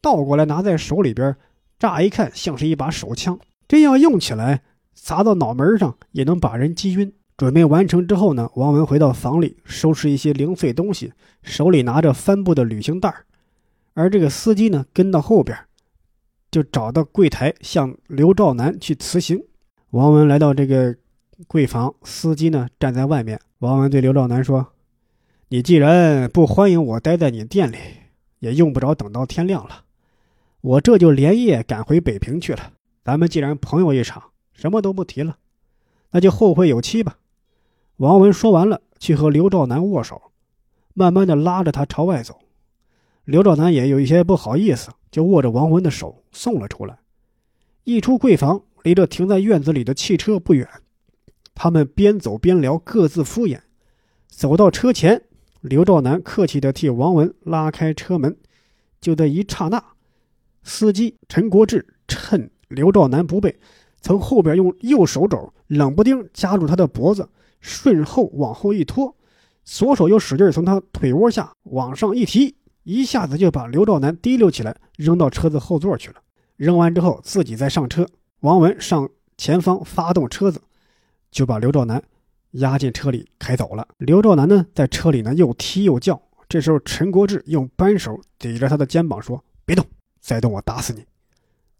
[0.00, 1.36] 倒过来拿在手里边。
[1.78, 4.62] 乍一看像是一把手枪，真要用起来，
[4.94, 7.12] 砸到脑门上也能把人击晕。
[7.36, 11.12] 准备完成之后呢，王文回到房里收拾一些零碎东西，
[11.42, 13.12] 手里拿着帆布的旅行袋
[13.94, 15.56] 而这个司机呢，跟到后边。
[16.50, 19.42] 就找到柜台，向刘兆南去辞行。
[19.92, 20.94] 王文来到这个
[21.48, 23.40] 柜房，司机呢站在外面。
[23.60, 24.74] 王文对刘兆南说
[25.48, 27.78] ：“你既然不欢迎我待在你店里，
[28.40, 29.84] 也用不着等到天亮了。
[30.60, 32.72] 我这就连夜赶回北平去了。
[33.02, 34.22] 咱们既然朋友一场，
[34.52, 35.38] 什么都不提了，
[36.10, 37.18] 那就后会有期吧。”
[37.98, 40.20] 王文说完了，去和刘兆南握手，
[40.94, 42.38] 慢慢的拉着他朝外走。
[43.24, 44.90] 刘兆南也有一些不好意思。
[45.12, 46.98] 就握着王文的手送了出来。
[47.84, 50.66] 一出柜房，离这停在院子里的汽车不远。
[51.54, 53.60] 他们边走边聊，各自敷衍。
[54.26, 55.22] 走到车前，
[55.60, 58.34] 刘兆南客气地替王文拉开车门。
[59.02, 59.84] 就在一刹那，
[60.62, 63.60] 司机陈国志趁刘兆南不备，
[64.02, 67.26] 从后边用右手肘冷不丁夹住他的脖子，
[67.60, 69.16] 顺后往后一拖，
[69.64, 72.54] 左手又使劲从他腿窝下往上一提。
[72.82, 76.16] 一下子就把刘兆南提溜起来，扔到车子后座去了。
[76.56, 78.04] 扔完之后，自己再上车。
[78.40, 80.60] 王文上前方发动车子，
[81.30, 82.02] 就把刘兆南
[82.52, 83.86] 押进车里开走了。
[83.98, 86.20] 刘兆南呢，在车里呢又踢又叫。
[86.48, 89.86] 这时候，陈国志用扳手抵着他的肩膀说：“别动，
[90.20, 91.04] 再动我打死你！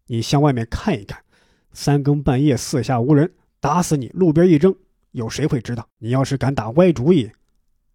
[0.06, 1.20] 你向外面看一看，
[1.72, 4.08] 三更半夜四下无人，打死你！
[4.08, 4.74] 路边一扔，
[5.12, 5.86] 有谁会知道？
[5.98, 7.30] 你要是敢打歪主意，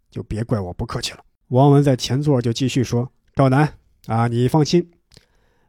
[0.09, 1.19] 就别怪我不客气了。”
[1.49, 3.73] 王文在前座就继续说：“赵楠
[4.07, 4.89] 啊，你放心，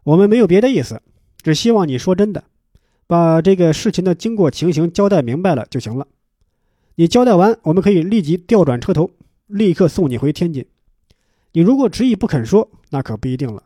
[0.03, 1.01] 我们没有别的意思，
[1.43, 2.45] 只希望你说真的，
[3.07, 6.07] 把这个事情的经过情形交代明白了就行了。
[6.97, 9.11] 你交代完，我们可以立即调转车头，
[9.47, 10.67] 立刻送你回天津。
[11.53, 13.63] 你如果执意不肯说，那可不一定了。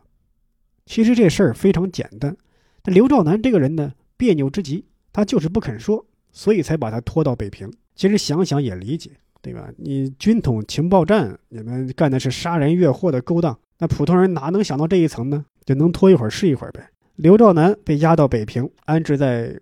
[0.85, 2.37] 其实这事儿非常简单，
[2.83, 7.71] 但刘兆南这个人呢，别扭之极，他就是不肯说，所以才把他拖到北平。
[7.95, 9.11] 其实想想也理解。”
[9.43, 9.67] 对吧？
[9.75, 15.43] 你军统情报站，你们干的是杀人越货的勾当，那普通人哪能想到这一层呢？
[15.65, 16.89] 就能拖一会儿是一会儿呗。
[17.17, 19.59] 刘兆南被押到北平，安置在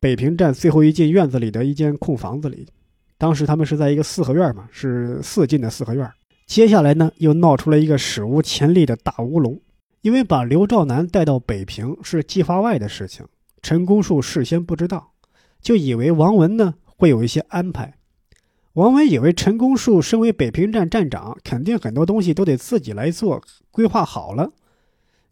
[0.00, 2.66] 北平站最后一进院子里的一间空房子里。
[3.16, 6.10] 当时他们是在一个四合院嘛，是四进的四合院。
[6.48, 9.56] 接下来呢，又闹出了一个史无前例的大乌龙，
[10.00, 13.24] 因为把刘兆南带到北平是计划外的事情，
[13.62, 15.12] 陈公树事先不知道，
[15.60, 17.94] 就以为王文呢会有一些安排。
[18.74, 23.40] 王文以为陈公树身为北平站站长，肯定很多东西都得自己来做，
[23.70, 24.50] 规划好了。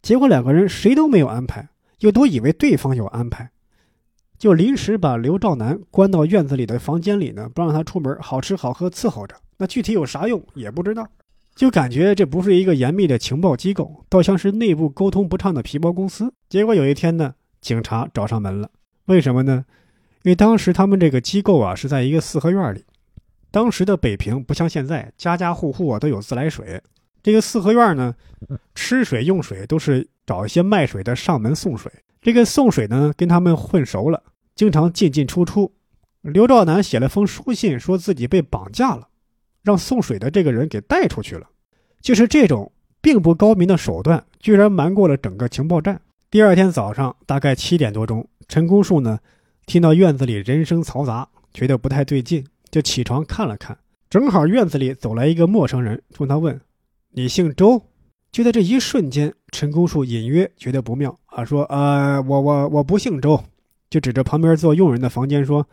[0.01, 3.51] 结果两个人谁都没有安排，又都以为对方有安排，
[4.39, 9.35] 就临时把刘兆南关到院子里的房间里呢，不让他出门，好吃好喝伺候着。
[9.59, 11.09] 那具体有啥用也不知道，
[11.55, 16.33] 就感觉这不是一个严密的情报机构，倒像是内部沟通不畅的皮包公司。
[16.49, 18.71] 结果有一天呢，警察找上门了。
[19.07, 19.65] 为什么呢？
[20.23, 22.85] 因为当时他们这个机构啊是在一个四合院里。
[23.51, 26.81] 当时的北平不像现在，家家户户啊都有自来水。
[27.23, 28.15] 这个四合院呢，
[28.75, 31.91] 吃水用水都是找一些卖水的上门送水。
[32.23, 34.23] 这个送水呢，跟他们混熟了，
[34.55, 35.73] 经常进进出出。
[36.21, 39.09] 刘兆南写了封书信，说自己被绑架了，
[39.63, 41.49] 让送水的这个人给带出去了。
[42.01, 46.01] 就是这种并不高明的手段，居然瞒过了整个情报站。
[46.31, 49.19] 第二天早上大概七点多钟，陈公树呢，
[49.67, 52.47] 听到院子里人声嘈杂，觉得不太对劲。
[52.71, 53.77] 就起床看了看，
[54.09, 56.61] 正好院子里走来一个陌生人，冲他问
[57.11, 57.83] ：“你姓周？”
[58.31, 63.43] 就在这一瞬间，陈公树隐约觉得不妙啊，说：“呃，我我我不姓周。”
[63.91, 65.67] 就指着旁边做佣人的房间说：“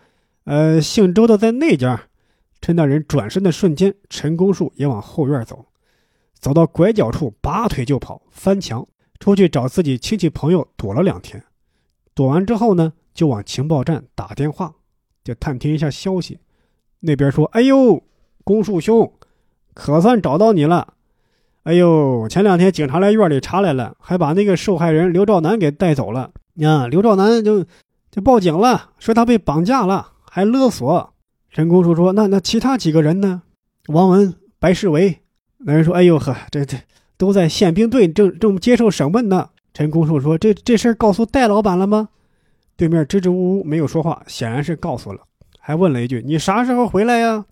[0.45, 2.05] 呃，姓周的在那家。”
[2.61, 5.67] 趁那人转身的瞬间，陈公树也往后院走，
[6.39, 8.87] 走到拐角处，拔腿就跑，翻墙
[9.19, 11.43] 出去找自己亲戚朋友躲了两天。
[12.13, 14.73] 躲完之后呢，就往情报站打电话，
[15.23, 16.39] 就探听一下消息。
[16.99, 18.03] 那边说：“哎呦，
[18.43, 19.13] 公树兄，
[19.73, 20.95] 可算找到你了！
[21.63, 26.31] 哎呦，前两天警察来院里查来了，还把那个受害人刘兆南给带走了。
[26.63, 27.63] 啊，刘兆南就
[28.09, 31.13] 就报警了，说他被绑架了，还勒索。
[31.51, 33.43] 陈公树说：“那那其他几个人呢？
[33.87, 35.19] 王文、白世维。”
[35.59, 36.77] 那人说：“哎呦呵，这这
[37.17, 42.09] 都在宪兵队正正接受审问呢。”陈公树说：“这这事儿告诉戴老板了吗？”
[42.75, 45.21] 对面支支吾吾没有说话，显然是告诉了，
[45.59, 47.45] 还问了一句：“你啥时候回来呀？”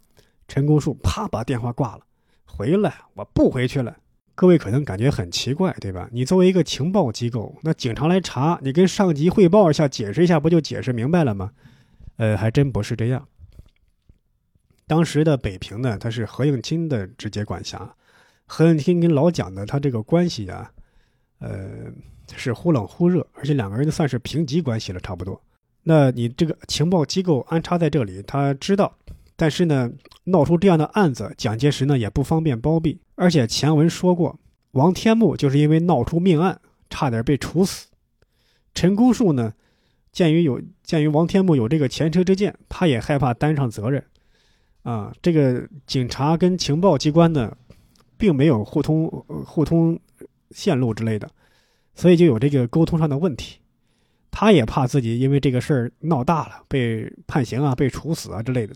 [0.48, 2.02] 陈公树啪把电话挂了。
[2.46, 2.94] 回来？
[3.16, 3.98] 我不回去了。
[4.34, 6.08] 各位可能感觉很奇怪，对吧？
[6.12, 11.52] 你作为一个情报机构，那警察来查，你跟上级汇报一下，解释一下，不就解释明白了吗？
[12.18, 13.28] 呃，还真不是这样。
[14.88, 17.96] 当时的北平呢，他是何应钦的直接管辖。
[18.46, 20.72] 何应钦跟老蒋的他这个关系啊，
[21.40, 21.92] 呃，
[22.36, 25.42] 是忽冷忽热，而且两个人算是平级关系了，差不多。
[25.84, 28.98] 那你这个情报机构安插在这里，他知道，
[29.36, 29.92] 但是呢，
[30.24, 33.00] 闹出这样的案子，蒋介石呢也不方便包庇。
[33.16, 34.40] 而且前文说过，
[34.72, 37.88] 王天木就是因为闹出命案，差点被处死。
[38.74, 39.54] 陈公树呢，
[40.12, 44.04] 鉴于有鉴于王天木有这个前车之鉴，他也害怕担上责任。
[44.84, 47.56] 啊，这个警察跟情报机关呢，
[48.18, 49.08] 并没有互通
[49.46, 50.00] 互通
[50.52, 51.30] 线路之类的，
[51.94, 53.60] 所以就有这个沟通上的问题。
[54.32, 58.76] 他也怕自己因为这个事儿闹大了，被判刑啊，被处死啊之类的，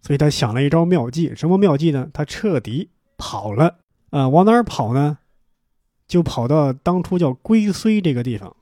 [0.00, 1.34] 所以他想了一招妙计。
[1.34, 2.08] 什么妙计呢？
[2.12, 3.78] 他彻底跑了。
[4.10, 5.18] 啊，往哪儿跑呢？
[6.06, 8.56] 就跑到当初叫龟虽这个地方，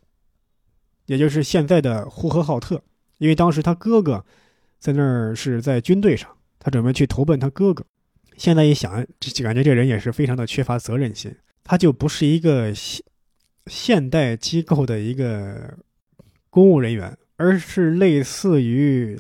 [1.07, 2.83] 也就是现在的呼和浩特，
[3.19, 4.25] 因为当时他哥哥。
[4.79, 7.85] 在那儿是在军队上，他准备去投奔他哥哥。
[8.37, 11.35] 现在一想，就感觉这人也是非常的缺乏责任心。
[11.65, 13.03] 他就不是一个现
[13.67, 15.77] 现代机构的一个
[16.51, 19.19] 公务人员，而是类似于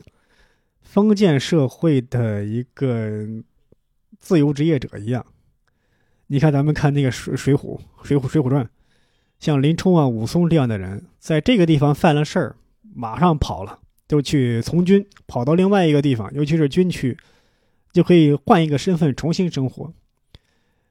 [0.80, 3.26] 封建社会的一个
[4.20, 5.26] 自由职业者一样。
[6.28, 8.64] 你看，咱们看那个《水水浒》《水浒》《水浒传》，
[9.38, 12.56] 像林冲啊、武松这样的人，在这个地方犯了事儿，
[12.94, 13.80] 马上跑了。
[14.08, 17.18] 就去从军，跑到另外一个地方，尤其是军区，
[17.96, 19.90] 就可以换一个身份重新生活。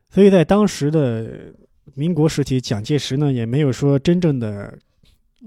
[0.10, 1.54] 所以在当时的
[1.94, 4.76] 民国时期，蒋介石呢也没有说真正的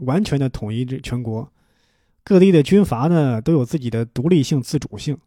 [0.02, 1.50] 完全的统一这全国，
[2.22, 5.18] 各地的军阀呢都有自己的独立性、自主性，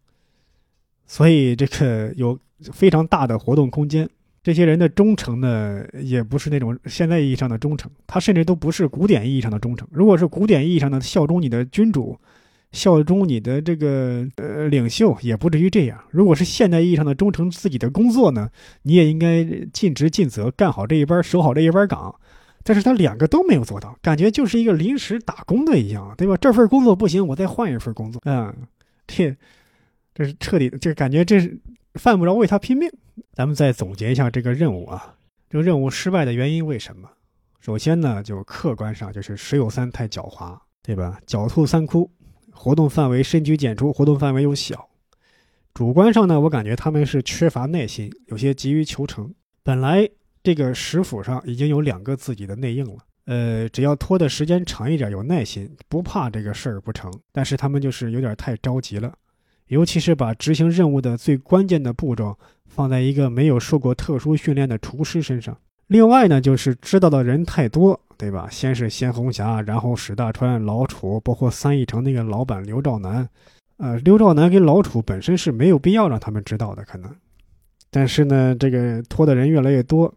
[1.06, 2.40] 所以这个有
[2.72, 4.10] 非常大的活动空间。
[4.42, 9.88] 这些人的忠诚呢，也不是那种现在意义上的忠诚，他甚至都不是古典意义上的忠诚。
[9.92, 12.18] 如果是古典意义上的效忠你的君主，
[12.72, 16.04] 效忠你的这个呃领袖，也不至于这样。
[16.12, 18.50] 如果是现代意义上的忠诚自己的工作呢，
[18.84, 19.44] 你也应该
[19.74, 22.16] 尽职尽责，干好这一班，守好这一班岗。
[22.64, 26.38] 但是他两个都没有做到，感觉就是一个临时打工的一样，对吧？
[26.38, 28.22] 这份工作不行，我再换一份工作。
[28.26, 28.56] 嗯，
[29.08, 29.36] 这
[30.14, 31.60] 这是彻底，这感觉这是
[31.96, 32.88] 犯不着为他拼命。
[33.34, 35.16] 咱们再总结一下这个任务啊，
[35.50, 37.10] 这个任务失败的原因为什么？
[37.60, 41.20] 首先呢，就客观上就是石友三太狡猾，对吧？
[41.26, 42.12] 狡兔三窟，
[42.54, 44.90] 活动范围深居简出，活动范围又小。
[45.74, 49.34] 主观上呢，我感觉他们是缺乏耐心，有些急于求成。
[49.64, 50.10] 本来
[50.44, 57.12] 这个石府上已经有两个自己的内应了，呃，只要拖的时间长一点，有耐心，不怕这个事儿不成。
[57.32, 59.14] 但是他们就是有点太着急了，
[59.68, 62.38] 尤其是把执行任务的最关键的步骤。
[62.74, 65.58] 放在一个没有受过特殊训练的厨师身上。
[65.92, 68.48] 另外呢，就是知道的人太多，对吧？
[68.50, 73.28] 先是先红霞，然后史大川、老楚，包括三义城那个老板刘兆南。
[73.76, 77.14] 呃，刘兆南跟老楚本身是没有必要让他们知道的，可能。
[77.90, 80.16] 但是呢，这个拖的人越来越多，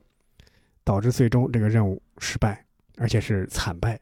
[0.85, 2.65] 导致最终这个任务失败，
[2.97, 4.01] 而且是惨败。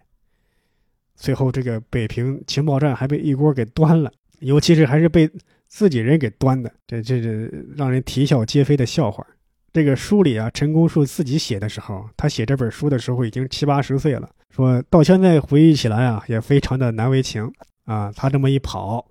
[1.16, 5.30] 最后，这个北平情报站还被一锅给端了， 尤其是还是被。
[5.68, 9.26] 自己人给端的，这这这让人啼笑皆非的笑话。
[9.72, 17.50] 这个书里啊，陈公树自己写的时候，他写这本书的时候已经七八十岁了，说到现在回忆起来啊，也非常的难为情
[17.84, 18.12] 啊。
[18.14, 19.06] 他这么一跑，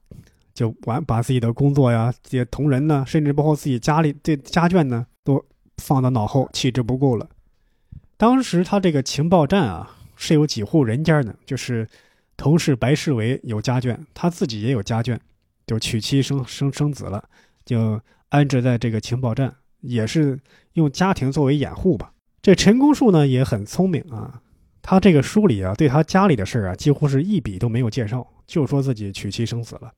[0.53, 5.43] 就完把自己的工作呀、这些同仁呢，甚至包括自己家里这家眷呢，都
[5.77, 7.27] 放到脑后，弃之不顾了。
[8.17, 11.87] 当时他这个情报站啊，是有几户人家呢，就是
[12.37, 15.17] 同事白世维有家眷，他自己也有家眷。
[15.65, 17.23] 就娶妻生生生子了，
[17.63, 20.39] 就安置在这个情报站，也是
[20.73, 22.13] 用家庭作为掩护吧。
[22.41, 24.41] 这陈公树呢也很聪明啊，
[24.81, 29.91] 他这个书里啊对他家里的事儿啊几乎是一笔都没有介绍，就说自己娶妻生子了。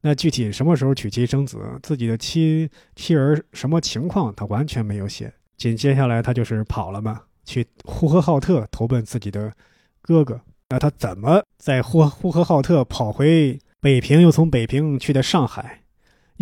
[0.00, 5.32] 那具体什么时候娶妻生子，自己的妻妻儿什么情况，他完全没有写。
[5.56, 9.52] 紧接下来他就是跑了嘛，去呼和浩特投奔自己的
[10.00, 10.40] 哥哥。
[10.70, 13.58] 那他怎么在呼呼和浩特跑回？
[13.78, 15.81] 北平又从北平去的上海，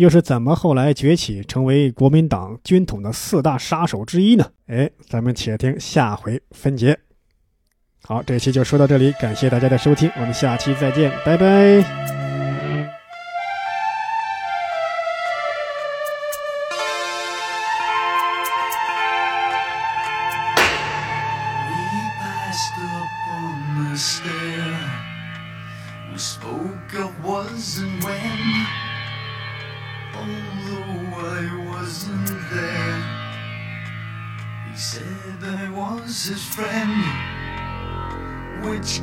[0.01, 4.43] 又是怎么后来崛起成为国民党军统的四大杀手之一呢？
[4.65, 6.97] 哎，咱们且听下回分解。
[8.01, 12.20] 好，这期就说到这里，感谢大家的收听，我们下期再见，拜拜。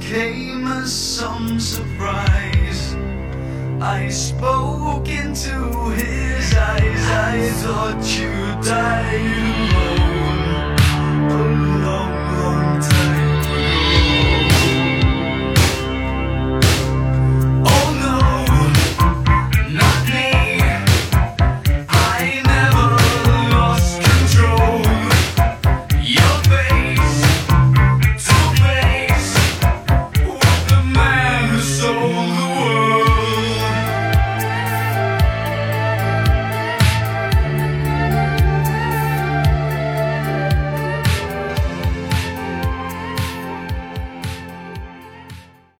[0.01, 2.94] Came as some surprise.
[3.80, 8.30] I spoke into his eyes, I thought you
[8.62, 10.07] died alone.